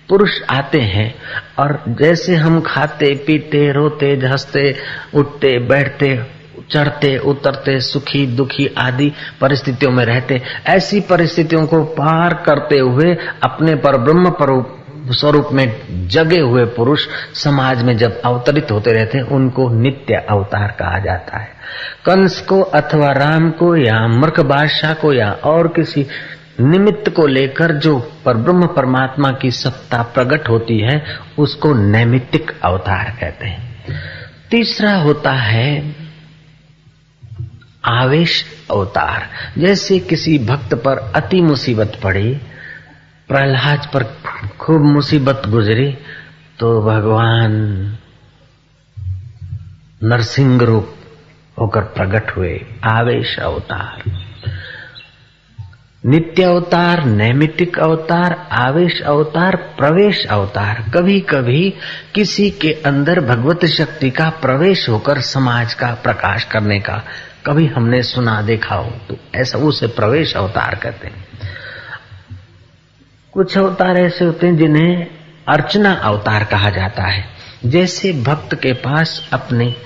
पुरुष 0.09 0.43
आते 0.51 0.81
हैं 0.81 1.15
और 1.59 1.85
जैसे 1.89 2.37
हम 2.37 2.61
खाते, 2.61 3.15
पीते, 3.15 3.73
रोते, 3.73 4.07
हँसते, 4.07 4.77
उठते, 5.15 5.59
बैठते 5.59 6.34
चढ़ते, 6.71 7.19
उतरते, 7.19 7.81
सुखी, 7.81 8.27
दुखी 8.27 8.67
आदि 8.79 9.13
परिस्थितियों 9.41 9.93
में 9.93 10.05
रहते, 10.05 10.43
ऐसी 10.67 11.01
परिस्थितियों 11.01 11.67
को 11.67 11.85
पार 11.85 12.35
करते 12.35 12.79
हुए 12.79 13.15
अपने 13.43 13.75
पर 13.75 13.97
ब्रह्म 13.97 14.31
पर 14.31 14.85
स्वरूप 15.11 15.49
में 15.53 15.81
जगे 16.09 16.41
हुए 16.41 16.65
पुरुष 16.65 17.07
समाज 17.35 17.83
में 17.83 17.97
जब 17.97 18.21
अवतरित 18.21 18.71
होते 18.71 18.93
रहते 18.93 19.19
हैं 19.19 19.25
उनको 19.25 19.69
नित्य 19.71 20.15
अवतार 20.15 20.69
कहा 20.69 20.99
जाता 20.99 21.39
है। 21.39 21.49
कंस 22.05 22.41
को 22.41 22.61
अथवा 22.61 23.13
राम 23.13 23.51
को 23.51 23.77
या 23.77 24.09
मृख 24.09 24.41
बादशाह 24.41 24.95
को 24.95 25.13
या 25.13 25.31
और 25.31 25.69
किसी 25.69 26.07
निमित्त 26.61 27.11
को 27.11 27.27
लेकर 27.27 27.73
जो 27.73 27.99
पर 28.25 28.35
ब्रह्म 28.37 28.67
परमात्मा 28.67 29.31
की 29.31 29.51
सत्ता 29.51 30.03
प्रकट 30.03 30.49
होती 30.49 30.79
है, 30.79 31.05
उसको 31.39 31.75
नैमित्तिक 31.75 32.53
अवतार 32.63 33.17
कहते 33.21 33.47
हैं। 33.47 33.79
तीसरा 34.51 34.95
होता 34.95 35.33
है 35.33 35.97
आवेश 37.85 38.45
अवतार। 38.71 39.29
जैसे 39.59 39.99
किसी 39.99 40.39
भक्त 40.39 40.75
पर 40.75 40.99
अति 40.99 41.41
मुसीबत 41.41 42.01
पड़ी, 42.03 42.35
प्रहलाद 43.29 43.91
पर 43.95 44.03
खूब 44.59 44.83
मुसीबत 44.83 45.43
गुजरी 45.47 45.99
तो 46.59 46.83
भगवान 46.83 47.53
नरसिंह 50.03 50.63
रूप 50.63 50.95
होकर 51.61 51.81
प्रकट 51.81 52.37
हुए 52.37 52.67
आवेश 52.85 53.39
अवतार। 53.39 54.03
नित्य 56.07 56.43
अवतार 56.43 57.05
नैमितिक 57.05 57.79
अवतार, 57.79 58.49
आवेश 58.51 59.01
अवतार, 59.01 59.57
प्रवेश 59.57 60.27
अवतार। 60.27 60.91
कभी 60.95 61.21
कभी 61.21 61.75
किसी 62.15 62.51
के 62.51 62.73
अंदर 62.73 63.21
भगवत 63.21 63.65
शक्ति 63.65 64.11
का 64.11 64.29
प्रवेश 64.31 64.89
होकर 64.89 65.21
समाज 65.21 65.75
का 65.75 65.95
प्रकाश 65.95 66.45
करने 66.45 66.81
का 66.81 67.03
कभी 67.47 67.67
हमने 67.67 68.03
सुना, 68.03 68.43
देखा 68.43 68.75
हो 68.75 68.91
तो 69.09 69.17
ऐसा 69.35 69.59
उसे 69.59 69.87
प्रवेश 69.87 70.35
अवतार 70.37 70.75
कहते 70.75 71.07
हैं। 71.07 71.25
कुछ 73.33 73.59
अवतार 73.59 73.97
ऐसे 73.97 74.25
होते 74.25 74.47
हैं 74.47 74.57
जिन्हें 74.57 75.07
अर्चना 75.49 75.93
अवतार 75.93 76.45
कहा 76.45 76.71
जाता 76.71 77.03
है। 77.03 77.25
जैसे 77.65 78.13
भक्त 78.13 78.55
के 78.55 78.73
पास 78.73 79.29
अपनी 79.33 79.77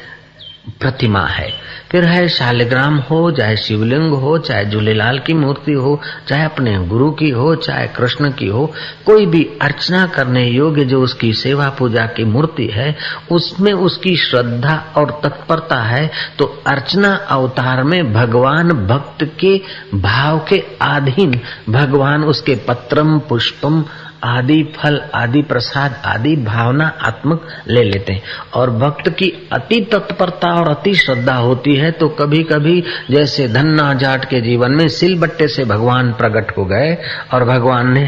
प्रतिमा 0.80 1.26
है। 1.26 1.50
फिर 1.90 2.04
है 2.04 2.28
शालिग्राम 2.28 2.96
हो, 3.00 3.30
चाहे 3.30 3.56
शिवलिंग 3.56 4.12
हो, 4.12 4.36
चाहे 4.38 4.64
झूलेलाल 4.64 5.18
की 5.18 5.34
मूर्ति 5.34 5.72
हो, 5.72 6.00
चाहे 6.28 6.44
अपने 6.44 6.76
गुरु 6.78 7.10
की 7.10 7.30
हो, 7.30 7.54
चाहे 7.56 7.86
कृष्ण 7.88 8.30
की 8.30 8.46
हो, 8.46 8.66
कोई 9.06 9.26
भी 9.26 9.42
अर्चना 9.62 10.06
करने 10.06 10.44
योग्य 10.46 10.84
जो 10.84 11.00
उसकी 11.02 11.32
सेवा 11.32 11.68
पूजा 11.68 12.06
की 12.06 12.24
मूर्ति 12.24 12.66
है, 12.66 12.96
उसमें 13.32 13.72
उसकी 13.72 14.16
श्रद्धा 14.16 14.76
और 14.96 15.20
तत्परता 15.24 15.82
है 15.82 16.10
तो 16.38 16.44
अर्चना 16.66 17.14
अवतार 17.14 17.82
में 17.82 18.12
भगवान 18.12 18.72
भक्त 18.86 19.24
के 19.40 19.60
भाव 19.94 20.38
के 20.48 20.58
अधीन 20.82 21.40
भगवान 21.68 22.24
उसके 22.24 22.54
पत्रम 22.68 23.18
पुष्पम 23.18 23.84
आदि 24.24 24.62
फल, 24.76 25.00
आदि 25.14 25.42
प्रसाद, 25.42 25.94
आदि 26.04 26.36
भावना 26.36 26.86
आत्मक 27.02 27.46
ले 27.68 27.82
लेते 27.82 28.12
हैं। 28.12 28.22
और 28.54 28.70
भक्त 28.70 29.08
की 29.08 29.48
अति 29.52 29.80
तत्परता 29.92 30.54
और 30.54 30.68
अति 30.68 30.94
श्रद्धा 30.94 31.34
होती 31.34 31.74
है 31.76 31.90
तो 31.90 32.08
कभी 32.08 32.42
कभी 32.42 32.82
जैसे 33.10 33.48
धन्ना 33.48 33.92
जाट 33.94 34.24
के 34.24 34.40
जीवन 34.40 34.72
में 34.72 34.88
सिल 34.88 35.18
बट्टे 35.20 35.48
से 35.48 35.64
भगवान 35.64 36.12
प्रकट 36.12 36.56
हो 36.58 36.64
गए 36.64 36.96
और 37.34 37.44
भगवान 37.44 37.92
ने 37.92 38.06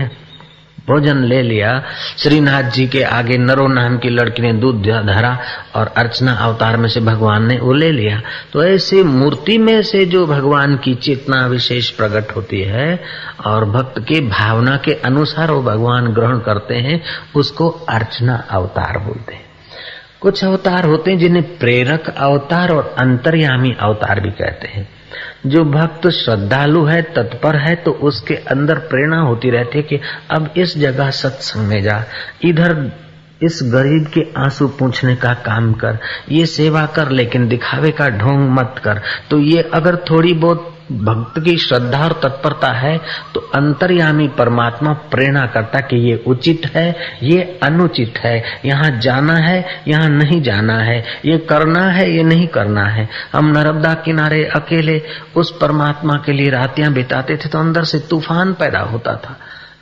भोजन 0.90 1.24
ले 1.24 1.42
लिया। 1.42 1.82
श्रीनाथ 2.18 2.62
जी 2.62 2.86
के 2.86 3.02
आगे 3.02 3.38
नरो 3.38 3.66
नाम 3.68 3.98
की 3.98 4.08
लड़की 4.08 4.42
ने 4.42 4.52
दूध 4.52 4.82
धरा 4.82 5.38
और 5.74 5.92
अर्चना 5.96 6.32
अवतार 6.32 6.76
में 6.76 6.88
से 6.88 7.00
भगवान 7.00 7.46
ने 7.46 7.58
वो 7.58 7.72
ले 7.72 7.90
लिया। 7.92 8.20
तो 8.52 8.64
ऐसे 8.64 9.02
मूर्ति 9.02 9.58
में 9.58 9.82
से 9.82 10.04
जो 10.06 10.26
भगवान 10.26 10.76
की 10.76 10.94
चेतना 10.94 11.46
विशेष 11.46 11.90
प्रकट 11.90 12.36
होती 12.36 12.60
है 12.60 13.02
और 13.46 13.64
भक्त 13.64 13.98
के 13.98 14.20
भावना 14.20 14.76
के 14.76 14.92
अनुसार 14.94 15.50
वो 15.50 15.62
भगवान 15.62 16.06
ग्रहण 16.06 16.38
करते 16.38 16.74
हैं, 16.74 17.02
उसको 17.36 17.68
अर्चना 17.68 18.44
अवतार 18.50 18.98
बोलते 18.98 19.34
हैं। 19.34 19.44
कुछ 20.20 20.44
अवतार 20.44 20.84
होते 20.84 21.10
हैं 21.10 21.18
जिन्हें 21.18 21.58
प्रेरक 21.58 22.14
अवतार 22.18 22.72
और 22.72 22.94
अंतर्यामी 22.98 23.76
अवतार 23.80 24.20
भी 24.20 24.30
कहते 24.30 24.68
हैं। 24.68 24.88
जो 25.46 25.64
भक्त 25.64 26.08
श्रद्धालु 26.08 26.84
है, 26.84 27.02
तत्पर 27.02 27.56
है 27.56 27.74
तो 27.74 27.90
उसके 27.90 28.34
अंदर 28.34 28.74
प्रेरणा 28.74 29.20
होती 29.20 29.50
रहती 29.50 29.78
है 29.78 29.84
कि 29.84 30.00
अब 30.30 30.54
इस 30.56 30.78
जगह 30.78 31.10
सत्संग 31.10 31.68
में 31.68 31.82
जा, 31.82 32.04
इधर 32.44 32.92
इस 33.42 33.60
गरीब 33.62 34.06
के 34.06 34.20
आँसू 34.36 34.68
पूछने 34.68 35.16
का 35.16 35.34
काम 35.34 35.72
कर, 35.72 35.98
ये 36.30 36.46
सेवा 36.46 36.86
कर, 36.86 37.10
लेकिन 37.10 37.48
दिखावे 37.48 37.90
का 37.90 38.08
ढोंग 38.08 38.50
मत 38.50 38.74
कर। 38.84 39.00
तो 39.30 39.38
ये 39.38 39.70
अगर 39.74 39.96
थोड़ी 39.96 40.32
बहुत 40.32 40.76
भक्त 40.92 41.38
की 41.40 41.56
श्रद्धा 41.58 42.02
और 42.04 42.12
तत्परता 42.22 42.72
है 42.72 42.96
तो 43.34 43.40
अंतर्यामी 43.54 44.26
परमात्मा 44.28 44.92
प्रेरणा 45.10 45.44
करता 45.46 45.80
कि 45.80 45.96
ये 46.00 46.22
उचित 46.26 46.66
है, 46.66 46.94
ये 47.22 47.58
अनुचित 47.62 48.18
है। 48.18 48.42
यहाँ 48.64 48.90
जाना 48.98 49.36
है, 49.36 49.64
यहाँ 49.88 50.08
नहीं 50.08 50.40
जाना 50.42 50.78
है। 50.78 50.98
ये 51.24 51.38
करना 51.48 51.84
है, 51.84 52.10
ये 52.10 52.22
नहीं 52.22 52.46
करना 52.48 52.84
है। 52.86 53.08
हम 53.32 53.46
नर्मदा 53.48 53.94
किनारे 53.94 54.44
अकेले 54.46 55.00
उस 55.36 55.56
परमात्मा 55.60 56.16
के 56.26 56.32
लिए 56.32 56.50
रातियाँ 56.50 56.92
बिताते 56.92 57.36
थे 57.36 57.48
तो 57.48 57.58
अंदर 57.58 57.84
से 57.84 57.98
तूफ़ान 58.00 58.52
पैदा 58.54 58.80
होता 58.82 59.14
था। 59.16 59.36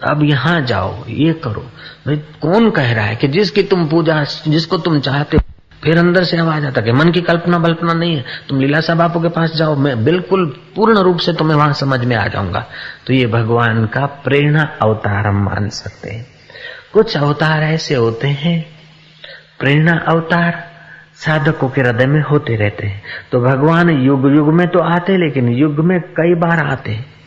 अब 0.04 0.22
यहाँ 0.24 0.60
जाओ, 0.60 1.04
ये 1.08 1.32
करो। 1.44 1.60
भाई, 2.06 2.16
कौन 2.42 2.70
कह 2.70 2.92
रहा 2.92 3.04
है 3.04 3.16
कि 3.16 3.28
जिसकी 3.28 3.62
तुम 3.62 3.86
पूजा, 3.88 4.24
जिसको 4.48 4.78
तुम 4.78 5.00
चाहते 5.00 5.36
हो 5.36 5.42
फिर 5.84 5.98
अंदर 5.98 6.24
से 6.24 6.38
आवाज़ 6.38 6.66
आता 6.66 6.80
कि 6.80 6.92
मन 6.92 7.10
की 7.10 7.20
कल्पना 7.20 7.58
बल्पना 7.58 7.92
नहीं 7.92 8.16
है। 8.16 8.24
तुम 8.48 8.60
लीलासा 8.60 8.94
बापू 8.94 9.20
के 9.20 9.28
पास 9.28 9.52
जाओ, 9.56 9.76
मैं 9.76 10.04
बिल्कुल 10.04 10.46
पूर्ण 10.76 10.98
रूप 10.98 11.18
से 11.18 11.32
तुम्हें 11.32 11.56
वहाँ 11.56 11.72
समझ 11.72 12.04
में 12.04 12.16
आ 12.16 12.26
जाऊँगा। 12.26 12.66
तो 13.06 13.12
ये 13.12 13.26
भगवान 13.26 13.86
का 13.86 14.06
प्रेरणा 14.06 14.62
अवतार 14.82 15.26
हम 15.26 15.44
मान 15.44 15.68
सकते 15.68 16.10
हैं। 16.10 16.26
कुछ 16.92 17.16
अवतार 17.16 17.62
ऐसे 17.62 17.94
होते 17.94 18.28
हैं, 18.28 18.66
प्रेरणा 19.60 19.98
अवतार 20.08 20.64
साधकों 21.14 21.68
के 21.68 21.80
हृदय 21.80 22.06
में 22.06 22.22
होते 22.22 22.56
रहते 22.56 22.86
हैं। 22.86 23.02
तो 23.32 23.40
भगवान 23.40 23.90
युग 23.90 24.36
युग 24.36 24.52
में 24.52 24.68
तो 24.68 24.78
आते 24.78 25.16
लेकिन 25.16 25.48
युग 25.48 25.78
में 25.78 26.00
कई 26.00 26.34
बार 26.34 26.66
आते 26.66 26.90
हैं। 26.90 27.17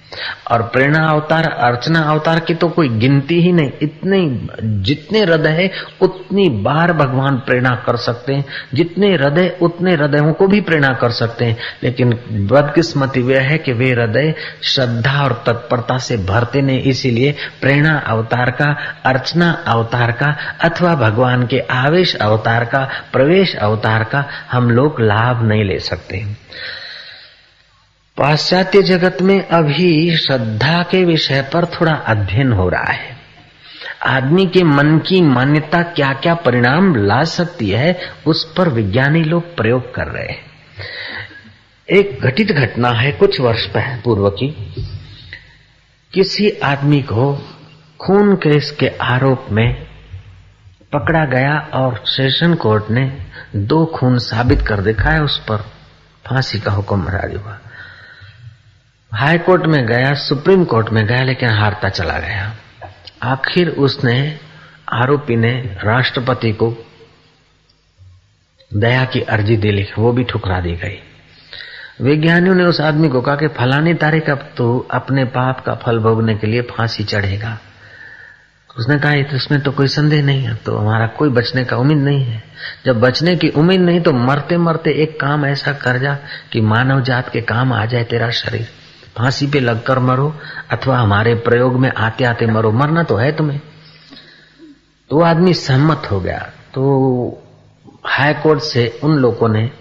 और 0.51 0.61
प्रेरणा 0.61 1.07
अवतार, 1.07 1.43
अर्चना 1.59 1.99
अवतार 1.99 2.39
की 2.39 2.53
तो 2.53 2.69
कोई 2.69 2.89
गिनती 2.89 3.41
ही 3.41 3.51
नहीं। 3.51 3.71
इतने, 3.81 4.47
जितने 4.63 5.19
हृदय 5.19 5.49
है, 5.49 5.71
उतनी 6.01 6.49
बार 6.49 6.93
भगवान 6.93 7.35
प्रेरणा 7.35 7.69
कर 7.69 7.95
सकते 7.95 8.33
हैं। 8.33 8.45
जितने 8.73 9.13
हृदय, 9.13 9.57
उतने 9.61 9.93
हृदयों 9.93 10.33
को 10.33 10.47
भी 10.47 10.61
प्रेरणा 10.61 10.93
कर 10.93 11.09
सकते 11.09 11.45
हैं। 11.45 11.57
लेकिन 11.83 12.09
बदकिस्मती 12.31 13.21
वह 13.21 13.39
है 13.39 13.57
कि 13.57 13.71
वे 13.71 13.91
हृदय 13.91 14.33
श्रद्धा 14.63 15.23
और 15.23 15.43
तत्परता 15.45 15.97
से 15.97 16.17
भरते 16.17 16.61
नहीं। 16.61 16.81
इसीलिए 16.81 17.35
प्रेरणा 17.61 17.99
अवतार 17.99 18.51
का, 18.51 18.75
अर्चना 19.05 19.63
अवतार 19.67 20.11
का, 20.11 20.37
अथवा 20.63 20.95
भगवान 20.95 21.47
के 21.47 21.59
आवेश 21.59 22.15
अवतार 22.15 22.65
का, 22.65 22.89
प्रवेश 23.13 23.55
अवतार 23.55 24.03
का 24.03 24.25
हम 24.51 24.71
लोग 24.71 25.01
लाभ 25.01 25.43
नहीं 25.43 25.63
ले 25.63 25.79
सकते। 25.79 26.25
पाश्चात्य 28.21 28.81
जगत 28.81 29.17
में 29.21 29.47
अभी 29.47 30.17
श्रद्धा 30.17 30.83
के 30.83 31.05
विषय 31.05 31.41
पर 31.41 31.65
थोड़ा 31.65 31.91
अध्ययन 31.91 32.51
हो 32.51 32.69
रहा 32.69 32.91
है। 32.91 33.17
आदमी 34.05 34.45
के 34.45 34.63
मन 34.63 34.97
की 34.97 35.21
मान्यता 35.21 35.81
क्या 35.81 36.13
क्या 36.13 36.33
परिणाम 36.33 36.95
ला 36.95 37.23
सकती 37.23 37.69
है, 37.69 37.99
उस 38.25 38.53
पर 38.53 38.69
विज्ञानी 38.69 39.23
लोग 39.23 39.55
प्रयोग 39.55 39.95
कर 39.95 40.07
रहे 40.07 40.25
हैं। 40.25 40.39
एक 41.89 42.19
घटित 42.21 42.51
घटना 42.51 42.89
है 42.89 43.11
कुछ 43.11 43.41
वर्ष 43.41 43.67
पूर्व 43.77 44.29
की। 44.29 44.73
किसी 46.13 46.49
आदमी 46.49 47.01
को 47.01 47.45
खून 47.99 48.35
केस 48.35 48.71
के 48.71 48.87
आरोप 48.87 49.47
में 49.51 49.87
पकड़ा 50.93 51.25
गया 51.25 51.69
और 51.73 52.03
सेशन 52.05 52.53
कोर्ट 52.53 52.83
ने 52.91 53.17
दो 53.55 53.85
खून 53.85 54.17
साबित 54.17 54.61
कर 54.61 54.81
दिखाया 54.81 55.23
उस 55.23 55.37
पर 55.37 55.57
फांसी 56.25 56.59
का 56.59 56.71
हुक्म 56.71 57.01
हुआ। 57.01 57.59
हाई 59.11 59.37
कोर्ट 59.37 59.65
में 59.65 59.85
गया, 59.87 60.13
सुप्रीम 60.13 60.63
कोर्ट 60.65 60.89
में 60.89 61.05
गया, 61.05 61.23
लेकिन 61.23 61.49
हारता 61.49 61.89
चला 61.89 62.17
गया। 62.19 62.55
आखिर 63.23 63.69
उसने 63.69 64.39
आरोपी 64.93 65.35
ने 65.35 65.51
राष्ट्रपति 65.83 66.51
को 66.53 66.73
दया 68.71 69.03
की 69.05 69.21
अर्जी 69.21 69.57
दे 69.57 69.71
लिखी 69.71 70.01
वो 70.01 70.11
भी 70.11 70.23
ठुकरा 70.23 70.59
दी 70.59 70.71
गई। 70.75 70.97
विज्ञानियों 72.01 72.55
ने 72.55 72.63
उस 72.63 72.81
आदमी 72.81 73.09
को 73.09 73.21
कहा 73.21 73.35
कि 73.35 73.47
फलानी 73.47 73.93
तारीख 73.93 74.29
अब 74.29 74.49
तो 74.57 74.87
अपने 74.91 75.25
पाप 75.25 75.59
का 75.65 75.75
फल 75.75 75.99
भोगने 75.99 76.35
के 76.35 76.47
लिए 76.47 76.61
फांसी 76.61 77.03
चढ़ेगा। 77.03 77.57
उसने 78.77 78.99
कहा 78.99 79.13
इसमें 79.35 79.61
तो 79.61 79.71
कोई 79.71 79.87
संदेह 79.87 80.23
नहीं 80.23 80.43
है 80.43 80.55
तो 80.55 80.77
हमारा 80.77 81.07
कोई 81.07 81.29
बचने 81.29 81.65
का 81.65 81.77
उम्मीद 81.77 81.97
नहीं 81.97 82.23
है। 82.23 82.43
जब 82.85 82.99
बचने 83.01 83.35
की 83.35 83.49
उम्मीद 83.49 83.81
नहीं 83.81 84.01
तो 84.01 84.11
मरते 84.13 84.57
मरते 84.57 84.91
एक 85.03 85.19
काम 85.19 85.45
ऐसा 85.45 85.73
कर 85.73 85.97
जा 85.97 86.17
कि 86.51 86.61
मानव 86.61 87.01
जात 87.01 87.29
के 87.29 87.41
काम 87.41 87.73
आ 87.73 87.85
जाए 87.85 88.03
तेरा 88.03 88.29
शरीर। 88.29 88.67
फांसी 89.17 89.47
पे 89.47 89.59
लगकर 89.59 89.99
मरो, 89.99 90.35
अथवा 90.71 90.97
हमारे 90.97 91.35
प्रयोग 91.35 91.79
में 91.79 91.91
आते 91.91 92.23
आते 92.23 92.45
मरो। 92.45 92.71
मरना 92.71 93.03
तो 93.03 93.15
है 93.15 93.35
तुम्हें। 93.35 93.61
तो 95.09 95.21
आदमी 95.21 95.53
सहमत 95.53 96.07
हो 96.11 96.19
गया। 96.19 96.39
तो 96.73 97.43
हाई 98.05 98.33
कोर्ट 98.33 98.59
से 98.59 98.99
उन 99.03 99.15
लोगों 99.15 99.49
ने 99.49 99.71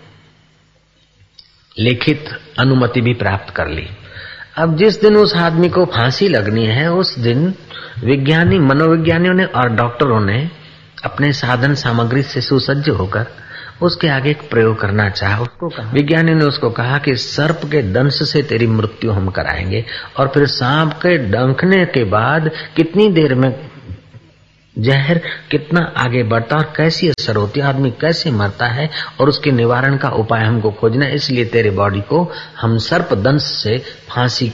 लिखित 1.78 2.24
अनुमति 2.58 3.00
भी 3.00 3.14
प्राप्त 3.14 3.54
कर 3.54 3.68
ली। 3.68 3.88
अब 4.58 4.76
जिस 4.76 5.00
दिन 5.00 5.16
उस 5.16 5.36
आदमी 5.36 5.68
को 5.68 5.84
फांसी 5.84 6.28
लगनी 6.28 6.66
है, 6.66 6.92
उस 6.92 7.18
दिन 7.18 7.54
विज्ञानी, 8.04 8.58
मनोविज्ञानियों 8.58 9.34
ने 9.34 9.44
और 9.44 9.68
डॉक्टरों 9.68 10.20
ने 10.20 10.50
अपने 11.04 11.32
साधन 11.32 11.74
सामग्री 11.74 12.22
से 12.22 12.40
सुसज्ज 12.40 12.88
होकर 12.88 13.26
उसके 13.82 14.08
आगे 14.08 14.30
एक 14.30 14.50
प्रयोग 14.50 14.80
करना 14.80 15.08
चाहा। 15.08 15.42
उसको 15.42 15.68
कहा। 15.68 15.90
विज्ञानी 15.90 16.34
ने 16.34 16.44
उसको 16.44 16.70
कहा 16.70 16.98
कि 16.98 17.16
सर्प 17.16 17.60
के 17.64 17.82
दंश 17.82 18.30
से 18.30 18.42
तेरी 18.42 18.66
मृत्यु 18.66 19.10
हम 19.10 19.28
कराएँगे 19.28 19.84
और 20.16 20.28
फिर 20.28 20.46
सांप 20.46 20.92
के 20.92 21.18
डंकने 21.18 21.84
के 21.84 22.04
बाद 22.04 22.50
कितनी 22.76 23.08
देर 23.08 23.34
में 23.34 23.70
जहर 24.78 25.20
कितना 25.50 25.94
आगे 25.96 26.22
बढ़ता 26.22 26.56
और 26.56 26.72
कैसी 26.76 27.08
असर 27.08 27.36
होती 27.36 27.60
है 27.60 27.66
आदमी 27.66 27.90
कैसे 27.90 28.30
मरता 28.30 28.66
है 28.66 28.90
और 29.20 29.28
उसके 29.28 29.50
निवारण 29.50 29.96
का 29.96 30.08
उपाय 30.08 30.44
हमको 30.44 30.70
खोजना 30.70 31.04
है। 31.04 31.14
इसलिए 31.14 31.44
तेरे 31.44 31.70
बॉडी 31.70 32.00
को 32.00 32.32
हम 32.60 32.78
सर्प 32.78 33.14
दंश 33.14 33.42
से 33.42 33.78
फांसी 34.08 34.52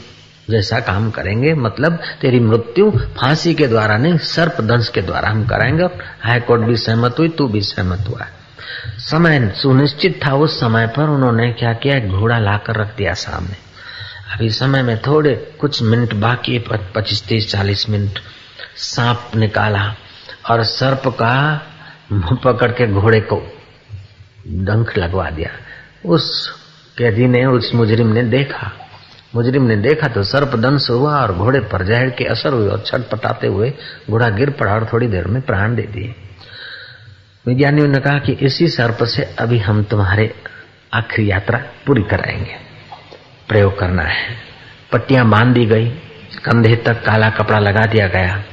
जैसा 0.50 0.80
काम 0.80 1.10
करेंगे। 1.10 1.54
मतलब 1.54 1.98
तेरी 2.20 2.40
मृत्यु 2.40 2.90
फांसी 2.90 3.54
के 3.54 3.66
द्वारा 3.66 3.96
नहीं 3.96 4.18
सर्प 4.18 4.60
दंश 4.60 4.88
के 4.88 5.02
द्वारा 5.02 5.28
हम 5.28 5.46
कराएँगे। 5.46 5.84
हाई 6.22 6.40
कोर्ट 6.40 6.62
भी 6.62 6.76
सहमत 6.76 7.16
हुई 7.18 7.28
तू 7.28 7.48
भी 7.48 7.60
सहमत 7.60 8.04
हुआ। 8.08 8.26
समय 8.98 9.52
सुनिश्चित 9.56 10.20
था, 10.26 10.34
उस 10.34 10.60
समय 10.60 10.86
पर 10.86 11.08
उन्होंने 11.08 11.52
क्या 11.52 11.72
किया 11.72 11.98
घोड़ा 12.00 12.38
लाकर 12.38 12.76
रख 12.76 12.96
दिया 12.96 13.14
सामने। 13.14 13.56
अभी 14.34 14.50
समय 14.50 14.82
में 14.82 14.98
थोड़े 14.98 15.56
कुछ 15.60 15.82
मिनट 15.82 16.14
बाकी 16.14 16.58
पच्चीस, 16.58 17.26
तीस, 17.26 17.50
चालीस 17.50 17.88
मिनट 17.90 18.18
सांप 18.76 19.30
निकाला 19.36 19.94
और 20.50 20.62
सर्प 20.62 21.02
का 21.08 21.62
मुँह 22.12 22.38
पकड़ 22.44 22.70
के 22.72 22.92
घोड़े 22.92 23.20
को 23.20 23.36
डंक 24.48 24.96
लगवा 24.98 25.30
दिया। 25.30 25.50
उस 26.08 26.52
कैदी 26.98 27.26
ने, 27.26 27.44
उस 27.46 27.74
मुजरिम 27.74 28.06
ने 28.06 28.22
देखा। 28.22 28.72
मुजरिम 29.34 29.62
ने 29.62 29.76
देखा 29.76 30.08
तो 30.08 30.22
सर्प 30.22 30.48
दंश 30.48 30.90
हुआ 30.90 31.20
और 31.20 31.32
घोड़े 31.32 31.60
पर 31.60 31.84
जहर 31.84 32.10
के 32.10 32.24
असर 32.24 32.52
हुए 32.52 32.68
और 32.68 32.82
छटपटाते 32.86 33.46
हुए 33.46 33.72
घोड़ा 34.10 34.28
गिर 34.28 34.50
पड़ा 34.50 34.72
और 34.74 34.88
थोड़ी 34.92 35.06
देर 35.06 35.26
में 35.26 35.42
प्राण 35.42 35.74
दे 35.74 35.82
दिए। 35.82 36.14
विज्ञानियों 37.48 37.88
ने 37.88 37.98
कहा 37.98 38.18
कि 38.18 38.32
इसी 38.32 38.68
सर्प 38.68 39.04
से 39.04 39.22
अभी 39.22 39.58
हम 39.58 39.82
तुम्हारे 39.82 40.34
आखिरी 40.94 41.30
यात्रा 41.30 41.58
पूरी 41.86 42.02
कराएँगे। 42.02 42.56
प्रयोग 43.48 43.78
करना 43.78 44.02
है। 44.02 44.36
पट्टियाँ 44.92 45.26
बाँध 45.28 45.54
दी 45.54 45.66
गई, 45.66 45.88
कंधे 46.44 46.76
तक 46.76 47.04
काला 47.04 47.30
कपड़ा 47.30 47.58
लगा 47.58 47.86
दिया 47.86 48.06
गया। 48.06 48.44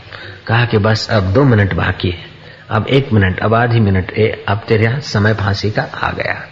कहा 0.47 0.65
कि 0.65 0.77
बस 0.77 1.09
अब 1.09 1.33
दो 1.33 1.43
मिनट 1.43 1.73
बाकी 1.73 2.09
है। 2.09 2.23
अब 2.69 2.87
एक 2.87 3.13
मिनट, 3.13 3.39
अब 3.39 3.53
आधी 3.53 3.79
मिनट, 3.79 4.11
ए, 4.11 4.45
अब 4.47 4.57
तेरा 4.67 4.99
समय 4.99 5.33
फांसी 5.33 5.71
का 5.71 5.81
आ 5.81 6.11
गया। 6.11 6.47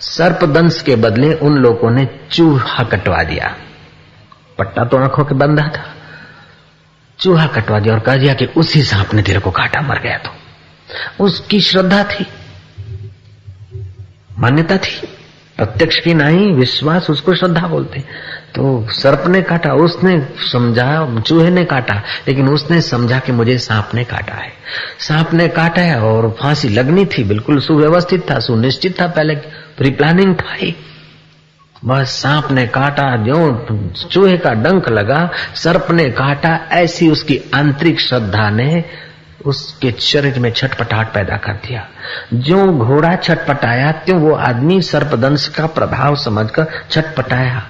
सर्प 0.00 0.44
दंश 0.44 0.82
के 0.82 0.96
बदले 0.96 1.34
उन 1.34 1.56
लोगों 1.56 1.90
ने 1.90 2.08
चूहा 2.30 2.84
कटवा 2.84 3.22
दिया। 3.22 3.56
पट्टा 4.58 4.84
तो 4.84 4.96
आँखों 4.96 5.24
के 5.24 5.34
बंधा 5.34 5.68
था। 5.68 5.94
चूहा 7.18 7.46
कटवा 7.46 7.78
दिया 7.78 7.94
और 7.94 8.00
कह 8.00 8.16
दिया 8.16 8.34
कि 8.34 8.46
उसी 8.46 8.82
सांप 8.82 9.14
ने 9.14 9.22
तेरे 9.22 9.38
को 9.38 9.50
काटा, 9.50 9.80
मर 9.80 9.98
गया 9.98 10.18
तो। 10.18 10.41
उसकी 11.20 11.60
श्रद्धा 11.60 12.04
थी, 12.04 12.26
मान्यता 14.38 14.76
थी। 14.76 15.08
प्रत्यक्ष 15.56 15.98
की 15.98 16.14
नहीं, 16.14 16.52
विश्वास 16.52 17.10
उसको 17.10 17.34
श्रद्धा 17.34 17.66
बोलते। 17.66 18.00
तो 18.54 18.86
सर्प 18.90 19.24
ने 19.26 19.42
काटा, 19.42 19.72
उसने 19.72 20.28
समझा, 20.52 21.20
चूहे 21.20 21.50
ने 21.50 21.64
काटा, 21.64 21.94
लेकिन 22.28 22.48
उसने 22.48 22.80
समझा 22.80 23.18
कि 23.18 23.32
मुझे 23.32 23.58
सांप 23.58 23.90
ने 23.94 24.04
काटा 24.04 24.34
है। 24.34 24.52
सांप 24.98 25.32
ने 25.32 25.48
काटा 25.48 25.82
है 25.82 26.00
और 26.00 26.36
फांसी 26.40 26.68
लगनी 26.68 27.04
थी, 27.04 27.24
बिल्कुल 27.24 27.60
सुव्यवस्थित 27.60 28.30
था, 28.30 28.38
सुनिश्चित 28.38 29.00
था, 29.00 29.06
पहले 29.06 29.34
प्री 29.78 29.90
प्लानिंग 29.90 30.34
था 30.34 30.54
ही। 30.54 30.74
बस 31.84 32.10
सांप 32.22 32.50
ने 32.50 32.66
काटा, 32.66 33.16
जो 33.16 33.66
चूहे 34.10 34.36
का 34.36 34.50
डंक 34.50 34.88
लगा, 34.88 35.30
सर्प 35.54 35.86
ने 35.90 36.10
काटा, 36.10 36.68
ऐसी 36.72 37.10
उसकी 37.10 37.40
आंतरिक 37.54 38.00
श्रद्धा 38.00 38.50
ने 38.50 38.84
उसके 39.46 39.94
शरीर 40.00 40.38
में 40.38 40.52
छटपटाहट 40.52 41.14
पैदा 41.14 41.36
कर 41.36 41.52
दिया। 41.52 41.88
जो 42.34 42.72
घोड़ा 42.72 43.16
छटपटाया, 43.16 43.92
त्यों 43.92 44.20
वो 44.20 44.34
आदमी 44.34 44.82
सर्पदंश 44.82 45.48
का 45.48 45.66
प्रभाव 45.66 46.16
समझकर 46.16 46.66
छटपटाया। 46.90 47.62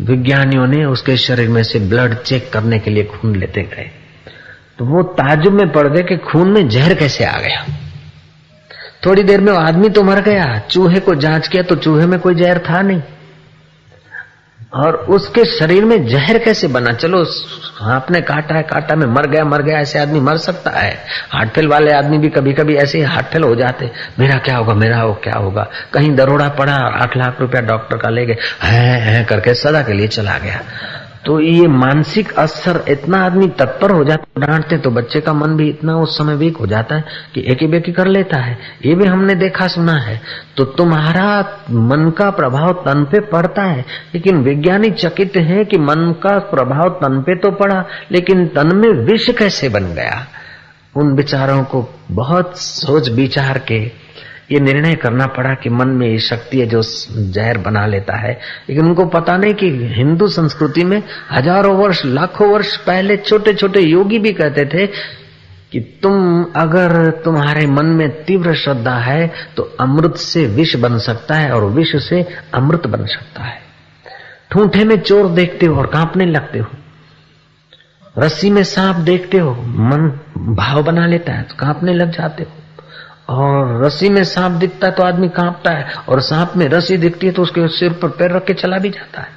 विज्ञानियों 0.00 0.66
ने 0.66 0.84
उसके 0.84 1.16
शरीर 1.16 1.48
में 1.48 1.62
से 1.62 1.78
ब्लड 1.78 2.14
चेक 2.14 2.52
करने 2.52 2.78
के 2.78 2.90
लिए 2.90 3.04
खून 3.04 3.36
लेते 3.36 3.62
गए। 3.62 3.90
तो 4.78 4.84
वो 4.84 5.02
ताजुब 5.02 5.52
में 5.52 5.72
पड़ 5.72 5.88
गए 5.88 6.02
कि 6.02 6.16
खून 6.16 6.48
में 6.52 6.68
जहर 6.68 6.94
कैसे 6.94 7.24
आ 7.24 7.38
गया। 7.38 7.66
थोड़ी 9.06 9.22
देर 9.22 9.40
में 9.40 9.52
वो 9.52 9.58
आदमी 9.58 9.88
तो 9.88 10.02
मर 10.02 10.20
गया। 10.20 10.58
चूहे 10.58 11.00
को 11.00 11.14
जाँच 11.14 11.48
किया 11.48 11.62
तो 11.62 11.76
चूहे 11.76 12.06
में 12.06 12.20
कोई 12.20 12.34
जहर 12.34 12.58
था 12.58 12.82
नहीं। 12.82 13.02
और 14.74 14.94
उसके 14.94 15.44
शरीर 15.44 15.84
में 15.84 16.06
जहर 16.06 16.38
कैसे 16.38 16.68
बना? 16.68 16.92
चलो, 16.92 17.26
आपने 17.82 18.20
काटा 18.20 18.54
है, 18.54 18.62
काटा 18.62 18.94
में 18.94 19.06
मर 19.06 19.26
गया 19.26 19.44
मर 19.44 19.62
गया, 19.62 19.78
ऐसे 19.78 19.98
आदमी 19.98 20.20
मर 20.20 20.36
सकता 20.36 20.70
है। 20.70 21.04
हार्ट 21.32 21.50
फेल 21.50 21.68
वाले 21.68 21.92
आदमी 21.92 22.18
भी 22.18 22.28
कभी 22.28 22.52
कभी 22.52 22.76
ऐसे 22.76 22.98
ही 22.98 23.04
हार्ट 23.04 23.26
फेल 23.26 23.42
हो 23.42 23.54
जाते 23.54 23.90
मेरा 24.18 24.38
क्या 24.38 24.56
होगा, 24.56 24.74
मेरा 24.74 25.00
हो, 25.00 25.12
क्या 25.14 25.34
होगा? 25.34 25.68
कहीं 25.92 26.16
दरोड़ा 26.16 26.48
पड़ा 26.48 26.72
आठ 26.72 27.16
लाख 27.16 27.36
रुपया 27.40 27.60
डॉक्टर 27.60 27.96
का 27.96 28.08
ले 28.08 28.26
गए, 28.26 28.36
हैं, 28.62 29.00
है 29.00 29.24
करके 29.24 29.54
सदा 29.54 29.82
के 29.82 29.92
लिए 29.92 30.08
चला 30.08 30.38
गया। 30.38 30.60
तो 31.26 31.40
ये 31.40 31.66
मानसिक 31.66 32.32
असर, 32.32 32.84
इतना 32.88 33.24
आदमी 33.24 33.46
तत्पर 33.48 33.90
हो 33.90 34.04
जाता 34.04 34.40
है, 34.40 34.46
डांटते 34.46 34.78
तो 34.78 34.90
बच्चे 34.90 35.20
का 35.20 35.32
मन 35.32 35.56
भी 35.56 35.68
इतना 35.68 35.96
उस 35.96 36.18
समय 36.18 36.34
वीक 36.34 36.56
हो 36.56 36.66
जाता 36.66 36.94
है 36.94 37.04
कि 37.34 37.44
एक 37.48 37.58
ही 37.60 37.66
बेकी 37.66 37.92
कर 37.92 38.06
लेता 38.06 38.38
है। 38.38 38.58
ये 38.86 38.94
भी 38.94 39.04
हमने 39.04 39.34
देखा, 39.34 39.66
सुना 39.66 39.92
है। 39.92 40.20
तो 40.56 40.64
तुम्हारा 40.64 41.40
मन 41.70 42.10
का 42.10 42.30
प्रभाव 42.30 42.72
तन 42.72 43.04
पे 43.04 43.20
पड़ता 43.20 43.62
है, 43.62 43.84
लेकिन 44.14 44.36
विज्ञानी 44.36 44.90
चकित 44.90 45.36
है 45.36 45.64
कि 45.64 45.78
मन 45.78 46.14
का 46.22 46.38
प्रभाव 46.38 46.88
तन 46.88 47.20
पे 47.20 47.36
तो 47.36 47.50
पड़ा, 47.50 47.84
लेकिन 48.12 48.46
तन 48.46 48.76
में 48.76 48.88
विष 48.88 49.30
कैसे 49.30 49.68
बन 49.68 49.84
गया? 49.84 50.26
उन 50.96 51.12
विचारों 51.12 51.64
को 51.64 51.88
बहुत 52.10 52.58
सोच 52.58 53.08
विचार 53.08 53.58
के 53.58 54.07
ये 54.50 54.60
निर्णय 54.60 54.94
करना 54.94 55.26
पड़ा 55.28 55.54
कि 55.54 55.70
मन 55.70 55.88
में 55.90 56.06
ये 56.08 56.18
शक्ति 56.20 56.60
है 56.60 56.66
जो 56.66 56.80
जहर 57.32 57.58
बना 57.58 57.84
लेता 57.86 58.16
है। 58.16 58.32
लेकिन 58.68 58.84
उनको 58.84 59.04
पता 59.08 59.36
नहीं 59.36 59.54
कि 59.54 59.70
हिंदू 59.96 60.28
संस्कृति 60.28 60.84
में 60.84 61.02
हज़ारों 61.30 61.76
वर्ष, 61.76 62.04
लाखों 62.04 62.48
वर्ष 62.50 62.76
पहले 62.76 63.16
छोटे 63.18 63.54
छोटे 63.54 63.80
योगी 63.80 64.18
भी 64.18 64.32
कहते 64.32 64.64
थे 64.66 64.86
कि 65.72 65.80
तुम 66.02 66.44
अगर 66.56 67.10
तुम्हारे 67.24 67.66
मन 67.66 67.86
में 67.86 68.08
तीव्र 68.24 68.54
श्रद्धा 68.54 68.94
है 68.96 69.30
तो 69.56 69.62
अमृत 69.80 70.16
से 70.16 70.46
विष 70.48 70.74
बन 70.76 70.98
सकता 70.98 71.34
है 71.34 71.50
और 71.52 71.64
विष 71.70 71.94
से 72.02 72.24
अमृत 72.54 72.86
बन 72.86 73.04
सकता 73.06 73.42
है। 73.42 73.60
ठूठे 74.50 74.84
में 74.84 74.96
चोर 74.98 75.28
देखते 75.30 75.66
हो 75.66 75.76
और 75.76 75.86
कांपने 75.86 76.26
लगते 76.26 76.58
हो। 76.58 76.66
रस्सी 78.16 78.50
में 78.50 78.62
सांप 78.64 78.96
देखते 78.96 79.38
हो, 79.38 79.50
मन 79.50 80.08
भाव 80.54 80.82
बना 80.82 81.06
लेता 81.06 81.32
है 81.32 81.42
तो 81.42 81.54
कांपने 81.54 81.94
लग 81.94 82.10
जाते 82.10 82.42
हो। 82.42 82.50
और 83.28 83.84
रस्सी 83.84 84.08
में 84.08 84.22
सांप 84.24 84.52
दिखता 84.52 84.86
है 84.86 84.92
तो 84.92 85.02
आदमी 85.02 85.28
कांपता 85.28 85.70
है, 85.70 85.86
और 86.08 86.20
सांप 86.20 86.52
में 86.56 86.68
रस्सी 86.68 86.96
दिखती 86.96 87.26
है 87.26 87.32
तो 87.32 87.42
उसके 87.42 87.68
सिर 87.68 87.92
पर 87.92 88.08
पैर 88.08 88.32
रख 88.32 88.44
के 88.44 88.54
चला 88.54 88.78
भी 88.78 88.90
जाता 88.90 89.20
है। 89.20 89.36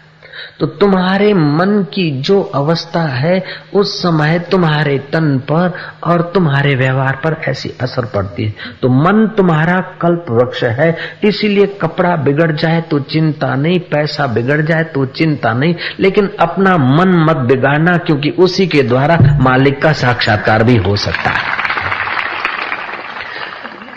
तो 0.59 0.67
तुम्हारे 0.67 1.33
मन 1.33 1.71
की 1.93 2.09
जो 2.21 2.39
अवस्था 2.55 3.01
है, 3.01 3.43
उस 3.73 4.01
समय 4.01 4.39
तुम्हारे 4.51 4.97
तन 5.13 5.37
पर 5.51 5.73
और 6.03 6.21
तुम्हारे 6.33 6.75
व्यवहार 6.75 7.15
पर 7.15 7.35
ऐसी 7.49 7.71
असर 7.81 8.05
पड़ती 8.05 8.45
है। 8.45 8.53
तो 8.81 8.89
मन 8.89 9.25
तुम्हारा 9.37 9.79
कल्प 10.01 10.25
वृक्ष 10.29 10.63
है, 10.63 10.95
इसीलिए 11.23 11.65
कपड़ा 11.81 12.15
बिगड़ 12.15 12.51
जाए 12.51 12.81
तो 12.81 12.99
चिंता 12.99 13.53
नहीं, 13.55 13.79
पैसा 13.91 14.27
बिगड़ 14.27 14.61
जाए 14.61 14.83
तो 14.83 15.05
चिंता 15.05 15.53
नहीं, 15.53 15.75
लेकिन 15.99 16.29
अपना 16.39 16.77
मन 16.77 17.15
मत 17.29 17.37
बिगाड़ना, 17.47 17.97
क्योंकि 17.97 18.29
उसी 18.39 18.67
के 18.67 18.83
द्वारा 18.83 19.17
मालिक 19.41 19.81
का 19.81 19.93
साक्षात्कार 19.93 20.63
भी 20.63 20.75
हो 20.77 20.95
सकता 20.95 21.29
है। 21.29 21.59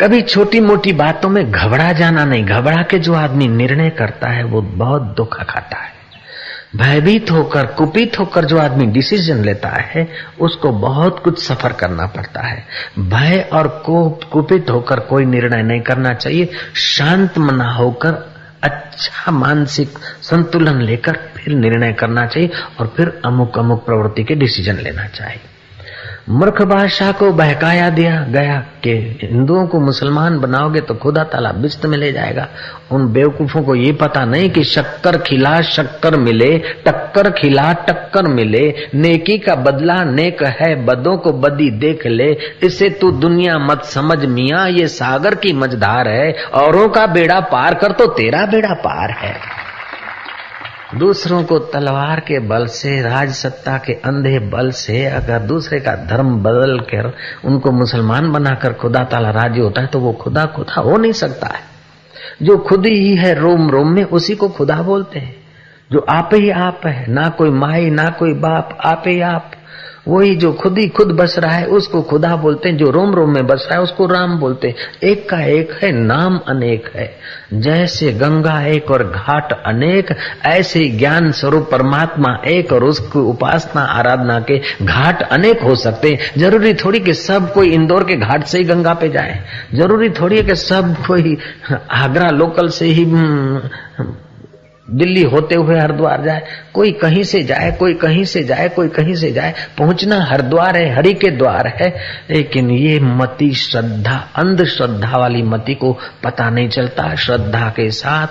कभी 0.01 0.23
छोटी 0.23 0.61
मोटी 0.61 0.93
बातों 0.93 1.29
में 1.29 1.51
घबरा 1.53 1.93
जाना 1.93 2.25
नहीं। 2.25 2.45
घबरा 2.45 2.83
के 2.83 2.99
जो 2.99 3.15
आदमी 3.15 3.49
निर्णय 3.49 3.91
करता 3.91 4.29
है, 4.29 4.45
वो 4.45 4.63
बहुत 4.63 5.03
दुख 5.03 5.43
खाता 5.43 5.77
है। 5.77 5.95
भयभीत 6.77 7.31
होकर, 7.31 7.67
कुपित 7.67 8.19
होकर 8.19 8.45
जो 8.45 8.59
आदमी 8.59 8.87
डिसीज़न 8.87 9.45
लेता 9.45 9.69
है, 9.69 10.09
उसको 10.41 10.71
बहुत 10.71 11.23
कुछ 11.25 11.43
सफ़र 11.45 11.73
करना 11.73 12.07
पड़ता 12.07 12.47
है। 12.47 12.65
भय 12.99 13.49
और 13.53 13.69
कुपित 14.33 14.71
होकर 14.71 15.01
कोई 15.01 15.25
निर्णय 15.25 15.63
नहीं 15.63 15.81
करना 15.81 16.15
चाहिए। 16.15 16.49
शांत 16.75 17.39
मना 17.39 17.73
होकर 17.73 18.35
अच्छा 18.63 19.33
मानसिक 19.33 19.89
संतुलन 20.23 20.83
लेकर 20.83 21.13
फिर 21.13 21.55
निर्णय 21.55 21.93
करना 21.93 22.27
चाहिए 22.27 22.51
और 22.81 22.95
फिर 22.97 23.21
अमुक 23.25 23.59
अमुक 23.59 23.87
प्रवृत्ति 23.87 24.25
के 24.25 24.35
डिसीज़न 24.35 24.77
लेना 24.77 25.07
चाहिए। 25.07 25.41
मूर्ख 26.31 26.63
बादशाह 26.63 27.13
को 27.13 27.33
बहकाया 27.33 27.91
दिया 27.91 28.21
गया 28.21 28.59
कि 28.85 28.91
हिंदुओं 29.23 29.67
को 29.67 29.81
मुसलमान 29.81 30.39
बनाओगे 30.41 30.81
तो 30.81 30.95
खुदा 30.95 31.25
ताला 31.25 31.53
बिस्त 31.53 31.87
में 31.87 31.99
ले 31.99 32.13
जाएगा। 32.13 32.49
उन 32.93 33.13
बेवकूफों 33.13 33.63
को 33.63 33.75
ये 33.75 33.93
पता 33.93 34.25
नहीं 34.25 34.51
कि 34.51 34.65
शक्कर 34.65 35.19
खिला, 35.19 35.61
शक्कर 35.61 36.17
मिले, 36.17 36.59
टक्कर 36.59 37.31
खिला, 37.31 37.73
टक्कर 37.73 38.29
मिले। 38.29 38.75
नेकी 38.95 39.39
का 39.39 39.55
बदला 39.55 40.05
नेक 40.05 40.43
है, 40.43 40.85
बदों 40.85 41.17
को 41.17 41.33
बदी 41.33 41.71
देख 41.71 42.07
ले। 42.07 42.37
इसे 42.63 42.91
तू 42.91 43.11
दुनिया 43.11 43.59
मत 43.59 43.85
समझ 43.85 44.25
मिया, 44.25 44.67
ये 44.67 44.89
सागर 44.89 45.35
की 45.35 45.53
मझधार 45.53 46.09
है। 46.09 46.33
औरों 46.55 46.89
का 46.89 47.07
बेड़ा 47.07 47.41
पार 47.41 47.75
कर 47.75 47.93
तो 47.93 48.07
तेरा 48.07 48.47
बेड़ा 48.47 48.75
पार 48.75 49.11
है। 49.11 49.64
दूसरों 50.99 51.43
को 51.45 51.59
तलवार 51.59 52.21
के 52.21 52.39
बल 52.39 52.67
से 52.67 53.03
राज 53.03 53.31
सत्ता 53.31 53.79
के 53.79 53.93
अंधे 53.93 54.39
बल 54.39 54.71
से, 54.71 55.07
अगर 55.07 55.39
दूसरे 55.39 55.81
का 55.81 55.95
धर्म 55.97 56.37
बदल 56.37 56.79
कर 56.79 57.13
उनको 57.45 57.71
मुसलमान 57.71 58.33
बनाकर 58.33 58.73
खुदा 58.73 59.05
ताला 59.05 59.31
राज़ी 59.31 59.61
होता 59.61 59.81
है 59.81 59.87
तो 59.87 60.01
वो 60.01 60.13
खुदा 60.13 60.45
खुदा 60.45 60.81
हो 60.81 60.97
नहीं 60.97 61.13
सकता 61.13 61.47
है। 61.47 61.63
जो 62.43 62.59
खुद 62.59 62.87
ही 62.87 63.17
है 63.17 63.35
रोम 63.35 63.71
रोम 63.71 63.89
में, 63.89 64.05
उसी 64.05 64.35
को 64.35 64.49
खुदा 64.49 64.83
बोलते 64.83 65.19
हैं। 65.19 65.37
जो 65.93 66.07
आप 66.11 66.31
ही 66.35 66.51
आप 66.51 66.81
है, 66.87 67.13
ना 67.13 67.29
कोई 67.29 67.51
माई, 67.51 67.91
ना 67.91 68.09
कोई 68.09 68.35
बाप, 68.35 68.79
आप 68.85 69.03
ही 69.07 69.21
आप 69.21 69.51
वही 70.09 70.37
जो 70.37 70.53
खुद 70.53 70.79
ही 70.79 70.89
खुद 70.89 71.09
बस 71.09 71.39
रहा 71.39 71.53
है, 71.53 71.67
उसको 71.67 72.03
खुदा 72.03 72.37
बोलते 72.37 72.69
हैं, 72.69 72.77
जो 72.77 72.91
रोम 72.91 73.15
रोम 73.15 73.35
में 73.35 73.47
बस 73.47 73.67
रहा 73.71 73.75
है, 73.75 73.83
उसको 73.83 74.07
राम 74.07 74.39
बोलते 74.39 74.69
हैं। 74.69 74.75
एक 75.03 75.29
का 75.29 75.41
एक 75.41 75.73
है, 75.73 75.93
नाम 75.93 76.41
अनेक 76.49 76.91
है। 76.95 77.17
जैसे 77.53 78.13
गंगा 78.13 78.63
एक 78.63 78.91
और 78.91 79.05
घाट 79.05 79.53
अनेक, 79.67 80.17
ऐसे 80.45 80.89
ज्ञान 80.89 81.33
स्वरूप 81.33 81.69
परमात्मा 81.71 82.39
एक 82.47 82.73
और 82.73 82.85
उसकी 82.85 83.19
उपासना 83.19 83.83
आराधना 83.83 84.41
के 84.41 84.61
घाट 84.83 85.23
अनेक 85.23 85.63
हो 85.63 85.75
सकते 85.75 86.11
हैं। 86.11 86.19
ज़रूरी 86.39 86.75
थोड़ी 86.75 87.01
कि 87.01 87.15
सब 87.15 87.53
कोई 87.53 87.69
इंदौर 87.71 88.05
के 88.05 88.17
घाट 88.17 88.45
से 88.45 88.59
ही 88.59 88.65
गंगा 88.65 88.95
पे 88.95 89.09
जाए। 89.09 89.45
ज़रूरी 89.75 90.11
थोड़ी 90.11 90.37
है 90.37 90.43
कि 90.43 90.55
सब 90.55 90.97
कोई 91.07 91.39
आगरा 91.91 92.31
लोकल 92.31 92.69
से 92.69 92.87
ही 92.87 93.05
दिल्ली 94.91 95.23
होते 95.23 95.55
हुए 95.55 95.79
हरिद्वार 95.79 96.23
जाए, 96.23 96.43
कोई 96.75 96.93
कहीं 96.93 97.23
से 97.23 97.43
जाए, 97.43 97.73
कोई 97.73 97.95
कहीं 97.95 98.25
से 98.25 98.43
जाए, 98.45 98.69
कोई 98.69 98.89
कहीं 98.89 99.15
से 99.15 99.33
जाए, 99.33 99.55
पहुँचना 99.79 100.25
हरिद्वार 100.25 100.77
है, 100.77 100.97
हरि 100.97 101.15
के 101.15 101.31
द्वार 101.31 101.67
है, 101.67 101.97
लेकिन 102.31 102.71
ये 102.71 103.01
मति 103.01 103.55
श्रद्धा, 103.55 104.29
अंधश्रद्धा 104.37 105.19
वाली 105.19 105.43
मति 105.43 105.75
को 105.75 105.99
पता 106.25 106.51
नहीं 106.51 106.69
चलता। 106.69 107.15
श्रद्धा 107.15 107.69
के 107.77 107.91
साथ 107.91 108.27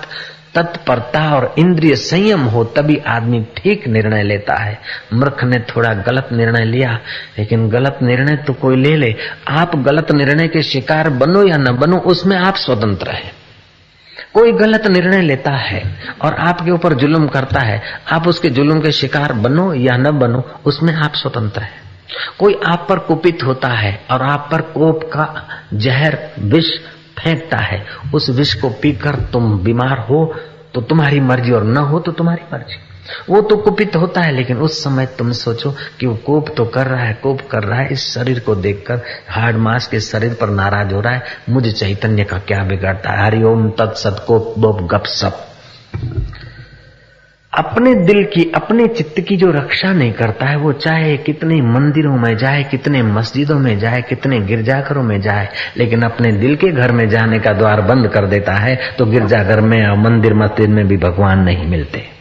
तत्परता 0.55 1.35
और 1.35 1.55
इंद्रिय 1.59 1.95
संयम 1.95 2.39
हो, 2.39 2.63
तभी 2.63 2.97
आदमी 2.97 3.47
ठीक 3.57 3.87
निर्णय 3.87 4.23
लेता 4.23 4.55
है। 4.55 4.79
मूर्ख 5.13 5.43
ने 5.43 5.59
थोड़ा 5.59 5.93
गलत 5.93 6.29
निर्णय 6.33 6.65
लिया, 6.65 6.99
लेकिन 7.39 7.69
गलत 7.69 7.99
निर्णय 8.03 8.35
तो 8.35 8.53
कोई 8.53 8.75
ले 8.75 8.95
ले। 8.95 9.15
आप 9.47 9.75
गलत 9.75 10.11
निर्णय 10.11 10.47
के 10.47 10.63
शिकार 10.63 11.09
बनो 11.09 11.47
या 11.47 11.57
न 11.57 11.77
बनो, 11.77 11.97
उसमें 11.97 12.37
आप 12.37 12.55
स्वतंत्र 12.55 13.11
हैं। 13.11 13.31
कोई 14.33 14.51
गलत 14.51 14.87
निर्णय 14.87 15.21
लेता 15.21 15.51
है 15.51 15.83
और 16.21 16.33
आपके 16.41 16.71
ऊपर 16.71 16.93
जुल्म 16.93 17.27
करता 17.27 17.59
है, 17.59 17.81
आप 18.11 18.27
उसके 18.27 18.49
जुल्म 18.49 18.79
के 18.81 18.91
शिकार 18.91 19.33
बनो 19.33 19.73
या 19.73 19.97
न 19.97 20.11
बनो, 20.19 20.43
उसमें 20.65 20.93
आप 20.95 21.13
स्वतंत्र 21.13 21.61
है। 21.61 21.81
कोई 22.39 22.59
आप 22.65 22.85
पर 22.89 22.99
कुपित 22.99 23.43
होता 23.43 23.67
है 23.67 23.99
और 24.11 24.21
आप 24.21 24.47
पर 24.51 24.61
कोप 24.71 25.03
का 25.13 25.27
जहर 25.73 26.17
विष 26.39 26.71
फेंकता 27.17 27.57
है, 27.57 27.85
उस 28.13 28.29
विष 28.29 28.53
को 28.53 28.69
पीकर 28.81 29.15
तुम 29.33 29.57
बीमार 29.59 29.99
हो 29.99 30.25
तो 30.73 30.81
तुम्हारी 30.81 31.19
मर्ज़ी 31.19 31.51
और 31.51 31.63
न 31.63 31.77
हो 31.77 31.99
तो 31.99 32.11
तुम्हारी 32.11 32.43
मर्ज़ी। 32.53 32.77
वो 33.29 33.41
तो 33.41 33.55
कुपित 33.55 33.95
होता 33.95 34.21
है, 34.21 34.31
लेकिन 34.31 34.57
उस 34.57 34.83
समय 34.83 35.05
तुम 35.17 35.31
सोचो 35.31 35.75
कि 35.99 36.05
वो 36.05 36.15
कोप 36.15 36.49
तो 36.57 36.65
कर 36.65 36.87
रहा 36.87 37.03
है, 37.03 37.13
कोप 37.13 37.41
कर 37.41 37.63
रहा 37.63 37.79
है, 37.79 37.87
इस 37.91 38.13
शरीर 38.13 38.39
को 38.39 38.55
देखकर 38.55 39.01
हार्ड 39.29 39.57
मास 39.57 39.87
के 39.87 39.99
शरीर 39.99 40.33
पर 40.33 40.49
नाराज़ 40.49 40.93
हो 40.93 41.01
रहा 41.01 41.13
है। 41.13 41.23
मुझे 41.49 41.71
चैतन्य 41.71 42.23
का 42.23 42.37
क्या 42.37 42.63
बिगाड़ता 42.63 43.09
है? 43.09 43.25
हरिओम 43.25 43.69
तत्सत 43.69 44.23
कोप 44.27 44.53
बोप 44.57 44.81
गप 44.81 45.03
सप। 45.05 45.47
अपने 47.53 47.93
दिल 47.95 48.23
की, 48.23 48.51
अपने 48.55 48.87
चित्त 48.87 49.19
की 49.19 49.35
जो 49.37 49.49
रक्षा 49.51 49.91
नहीं 49.91 50.13
करता 50.13 50.45
है, 50.45 50.55
वो 50.57 50.71
चाहे 50.73 51.17
कितने 51.17 51.55
मंदिरों 51.61 52.15
में 52.17 52.37
जाए, 52.37 52.63
कितने 52.63 53.01
मस्जिदों 53.03 53.59
में 53.59 53.77
जाए, 53.79 54.01
कितने 54.01 54.39
गिरजाघरों 54.39 55.03
में 55.03 55.19
जाए, 55.21 55.49
लेकिन 55.77 56.01
अपने 56.01 56.31
दिल 56.31 56.55
के 56.55 56.71
घर 56.71 56.91
में 56.91 57.07
जाने 57.09 57.39
का 57.39 57.53
द्वार 57.53 57.81
बंद 57.81 58.07
कर 58.07 58.25
देता 58.25 58.55
है 58.55 58.75
तो 58.97 59.05
गिरजाघर 59.05 59.61
में 59.61 59.85
और 59.87 59.97
मंदिर 59.99 60.33
मस्जिद 60.33 60.69
में 60.69 60.87
भी 60.87 60.97
भगवान 60.97 61.39
नहीं 61.39 61.67
मिलते। 61.67 62.12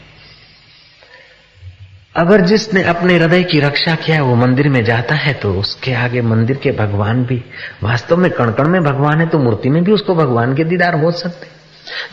अगर 2.15 2.41
जिसने 2.41 2.83
अपने 2.83 3.15
हृदय 3.15 3.43
की 3.43 3.61
रक्षा 3.61 3.95
किया 3.95 4.17
है, 4.17 4.23
वो 4.23 4.35
मंदिर 4.35 4.69
में 4.69 4.83
जाता 4.85 5.15
है 5.15 5.33
तो 5.35 5.53
उसके 5.55 5.93
आगे 5.95 6.21
मंदिर 6.23 6.57
के 6.57 6.71
भगवान 6.71 7.25
भी, 7.25 7.43
वास्तव 7.83 8.17
में 8.17 8.31
कणकण 8.31 8.69
में 8.69 8.83
भगवान 8.83 9.21
है 9.21 9.27
तो 9.27 9.39
मूर्ति 9.39 9.69
में 9.69 9.83
भी 9.85 9.93
उसको 9.93 10.15
भगवान 10.15 10.55
के 10.57 10.65
दीदार 10.65 10.95
हो 10.95 11.11
सकते 11.11 11.51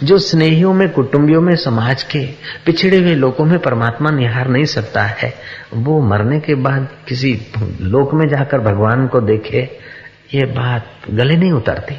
जो 0.03 0.17
स्नेहियों 0.17 0.73
में, 0.73 0.89
कुटुंबियों 0.89 1.41
में, 1.41 1.55
समाज 1.55 2.03
के 2.03 2.25
पिछड़े 2.65 2.97
हुए 2.97 3.15
लोगों 3.15 3.45
में 3.45 3.59
परमात्मा 3.59 4.09
निहार 4.09 4.47
नहीं 4.47 4.65
सकता 4.65 5.03
है, 5.03 5.33
वो 5.73 6.01
मरने 6.01 6.39
के 6.39 6.55
बाद 6.55 6.87
किसी 7.07 7.33
लोक 7.81 8.13
में 8.13 8.27
जाकर 8.27 8.59
भगवान 8.61 9.07
को 9.07 9.21
देखे, 9.21 9.61
ये 10.33 10.45
बात 10.45 11.09
गले 11.09 11.35
नहीं 11.35 11.51
उतरती। 11.51 11.95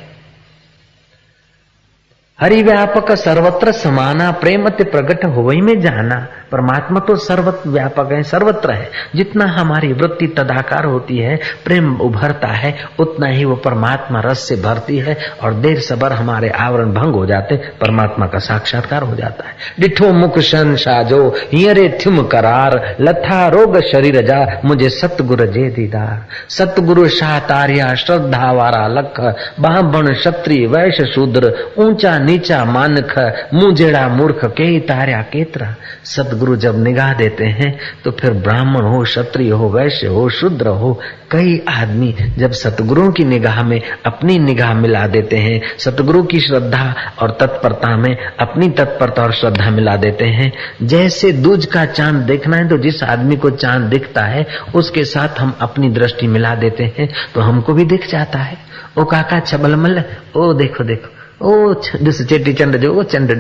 हरि 2.39 2.63
व्यापक 2.63 3.13
सर्वत्र 3.13 3.73
समाना 3.73 4.31
प्रेमत 4.33 4.77
प्रकट 4.83 5.25
हो 5.27 5.51
में 5.63 5.81
जाना 5.81 6.27
परमात्मा 6.53 7.01
तो 7.01 7.17
सर्वत्र 7.17 7.71
व्यापक 7.71 8.13
है, 8.13 8.23
सर्वत्र 8.23 8.71
है। 8.71 8.91
जितना 9.17 9.45
हमारी 9.45 9.93
वृत्ति 9.93 10.27
तदाकार 10.27 10.85
होती 10.85 11.19
है, 11.19 11.41
प्रेम 11.65 11.97
उभरता 11.97 12.49
है, 12.49 12.75
उतना 12.99 13.27
ही 13.27 13.45
वो 13.45 13.55
परमात्मा 13.57 14.21
रस 14.21 14.49
से 14.49 14.57
भरती 14.57 14.99
है 14.99 15.17
और 15.43 15.55
देर 15.55 15.81
सबर 15.81 16.13
हमारे 16.13 16.49
आवरण 16.49 16.93
भंग 16.93 17.15
हो 17.15 17.27
जाते 17.27 17.57
परमात्मा 17.57 18.27
का 18.27 18.39
साक्षात्कार 18.39 19.03
हो 19.03 19.17
जाता 19.17 19.49
है। 19.49 19.55
डिठो 19.81 20.13
मुख 20.13 20.39
शन 20.39 20.77
साजो 20.77 21.35
हियरे 21.53 21.99
थ्युम 22.03 22.23
करार, 22.23 22.97
लथा 23.01 23.49
रोग 23.49 23.81
शरीर 23.81 24.27
जा, 24.27 24.61
मुझे 24.65 24.91
सतगुरु 24.91 25.47
जे 25.47 25.71
दीदार। 25.71 26.27
सतगुरु 26.49 27.09
शाह 27.09 27.39
तारिया 27.39 27.95
श्रद्धा 27.95 28.53
वारा 28.53 28.89
लख 28.89 29.21
बाहबण 29.61 30.15
क्षत्रिय 30.15 30.67
वैश्य 30.67 31.05
शूद्र, 31.05 31.55
ऊँचा 31.79 32.19
नीचा 32.19 32.65
मानख 32.65 33.35
मुँह 33.55 33.75
जेड़ा 33.75 34.09
मूर्ख 34.09 34.41
के 34.45 34.81
तार्या 34.81 35.23
केतरा। 35.23 35.75
सतगुरु 36.05 36.40
जब 36.57 36.83
निगाह 36.85 37.13
देते 37.15 37.45
हैं 37.45 37.79
तो 38.05 38.11
फिर 38.11 38.31
ब्राह्मण 38.33 38.85
हो, 38.85 39.03
क्षत्रिय 39.03 39.51
हो, 39.51 39.69
वैश्य 39.69 40.07
हो, 40.07 40.29
शूद्र 40.31 40.69
हो, 40.69 40.99
कई 41.31 41.59
आदमी 41.69 42.15
जब 42.39 42.53
सतगुरुओं 42.53 43.11
की 43.13 43.25
निगाह 43.25 43.63
में 43.63 43.81
अपनी 44.07 44.39
निगाह 44.39 44.73
मिला 44.75 45.07
देते 45.07 45.37
हैं, 45.37 45.61
सतगुरु 45.79 46.23
की 46.23 46.41
श्रद्धा 46.41 46.95
और 47.23 47.37
तत्परता 47.41 47.97
में 47.97 48.17
अपनी 48.41 48.69
तत्परता 48.69 49.23
और 49.23 49.33
श्रद्धा 49.33 49.71
मिला 49.71 49.97
देते 49.97 50.25
हैं। 50.25 50.53
जैसे 50.83 51.33
दूज 51.33 51.67
का 51.67 51.85
चाँद 51.85 52.23
देखना 52.23 52.57
है 52.57 52.69
तो 52.69 52.79
जिस 52.79 53.03
आदमी 53.03 53.37
को 53.37 53.51
चाँद 53.51 53.91
दिखता 53.91 54.25
है, 54.25 54.47
उसके 54.75 55.05
साथ 55.05 55.41
हम 55.41 55.55
अपनी 55.61 55.91
दृष्टि 55.91 56.27
मिला 56.27 56.55
देते 56.55 56.93
हैं 56.99 57.09
तो 57.35 57.41
हमको 57.41 57.73
भी 57.73 57.85
दिख 57.85 58.09
जाता 58.11 58.39
है। 58.39 58.59
ओ 58.99 59.05
काका, 59.05 59.41
छबलमल, 59.41 60.03
ओ 60.37 60.53
देखो 60.53 60.85
देखो, 60.85 61.09
ओ 61.47 61.75
चेटी 61.75 62.53
चंड 62.53 62.77
जो, 62.77 62.95
ओ 62.95 63.03
चंड 63.03 63.33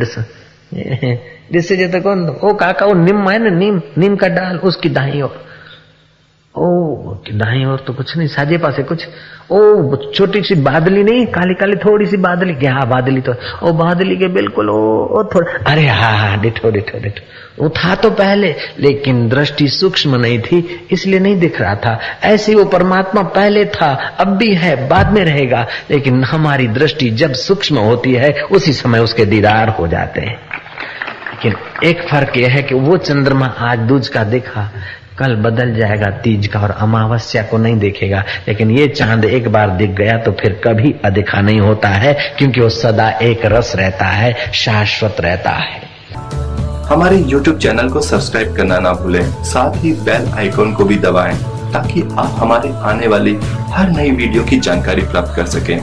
ॾिस 0.74 1.72
जैसे 1.72 2.00
कौन 2.00 2.28
ओ 2.44 2.52
काका 2.54 2.86
वो 2.86 2.94
नीम 2.94 3.28
है 3.30 3.38
ना 3.38 3.50
नीम 3.58 3.80
नीम 3.98 4.16
का 4.16 4.28
डाल 4.28 4.58
उसकी 4.64 4.88
दाई 4.88 5.20
और। 5.20 5.44
ओ 6.54 6.66
दाई 7.32 7.64
ओर 7.64 7.82
तो 7.86 7.92
कुछ 7.94 8.16
नहीं 8.16 8.28
साजे 8.28 8.56
पासे 8.58 8.82
कुछ। 8.82 9.06
ओ 9.52 9.96
छोटी 10.14 10.42
सी 10.42 10.54
बादली 10.62 11.02
नहीं 11.02 11.26
काली 11.26 11.54
काली 11.54 11.76
थोड़ी 11.76 12.06
सी 12.06 12.16
बादली। 12.16 12.54
क्या 12.54 12.72
हाँ 12.74 12.86
बादली 12.88 13.20
तो 13.20 13.34
ओ 13.62 13.72
बादली 13.72 14.16
के 14.16 14.28
बिल्कुल 14.28 14.70
ओ, 14.70 14.74
ओ 14.74 15.22
थोड़ा 15.34 15.52
अरे 15.72 15.86
हाँ 15.86 16.16
हाँ 16.18 16.40
डिठो 16.40 16.70
डिठो 16.70 16.98
डिठो 16.98 17.62
वो 17.62 17.68
था 17.68 17.94
तो 17.94 18.10
पहले 18.10 18.54
लेकिन 18.78 19.28
दृष्टि 19.28 19.68
सूक्ष्म 19.68 20.16
नहीं 20.16 20.38
थी 20.40 20.86
इसलिए 20.92 21.20
नहीं 21.20 21.38
दिख 21.40 21.60
रहा 21.60 21.74
था। 21.76 21.98
ऐसे 22.24 22.54
वो 22.54 22.64
परमात्मा 22.64 23.22
पहले 23.22 23.64
था 23.74 23.92
अब 24.20 24.36
भी 24.36 24.54
है 24.54 24.74
बाद 24.88 25.12
में 25.12 25.24
रहेगा। 25.24 25.66
लेकिन 25.90 26.22
हमारी 26.24 26.68
दृष्टि 26.68 27.10
जब 27.10 27.32
सूक्ष्म 27.32 27.78
होती 27.78 28.14
है 28.14 28.32
उसी 28.52 28.72
समय 28.72 28.98
उसके 28.98 29.24
दीदार 29.24 29.68
हो 29.68 29.86
जाते 29.88 30.20
हैं। 30.20 30.38
लेकिन 31.42 31.88
एक 31.88 32.00
फ़र्क 32.08 32.36
यह 32.36 32.50
है 32.52 32.62
कि 32.62 32.74
वो 32.76 32.96
चंद्रमा 32.96 33.46
आज 33.58 33.78
दूज 33.88 34.08
का 34.08 34.22
देखा, 34.24 34.62
कल 35.18 35.34
बदल 35.36 35.72
जाएगा 35.74 36.10
तीज 36.20 36.46
का 36.46 36.60
और 36.60 36.70
अमावस्या 36.70 37.42
को 37.42 37.58
नहीं 37.58 37.78
देखेगा। 37.78 38.22
लेकिन 38.48 38.70
ये 38.70 38.86
चाँद 38.88 39.24
एक 39.24 39.48
बार 39.48 39.70
दिख 39.76 39.90
गया 39.90 40.16
तो 40.18 40.32
फिर 40.32 40.60
कभी 40.64 40.94
अदिखा 41.04 41.40
नहीं 41.40 41.60
होता 41.60 41.88
है, 41.88 42.12
क्योंकि 42.38 42.60
वो 42.60 42.68
सदा 42.68 43.08
एक 43.22 43.46
रस 43.46 43.72
रहता 43.76 44.06
है, 44.06 44.34
शाश्वत 44.54 45.16
रहता 45.20 45.50
है। 45.50 45.80
हमारे 46.88 47.18
YouTube 47.22 47.58
चैनल 47.58 47.88
को 47.88 48.00
सब्सक्राइब 48.00 48.54
करना 48.56 48.78
ना 48.78 48.92
भूलें, 48.92 49.30
साथ 49.44 49.82
ही 49.84 49.92
बेल 50.02 50.28
आइकॉन 50.34 50.72
को 50.74 50.84
भी 50.84 50.96
दबाएँ, 50.98 51.36
ताकि 51.72 52.02
आप 52.02 52.36
हमारे 52.38 52.72
आने 52.84 53.06
वाली 53.06 53.36
हर 53.70 53.90
नई 53.90 54.10
वीडियो 54.10 54.44
की 54.44 54.60
जानकारी 54.60 55.02
प्राप्त 55.02 55.34
कर 55.36 55.46
सकें। 55.46 55.78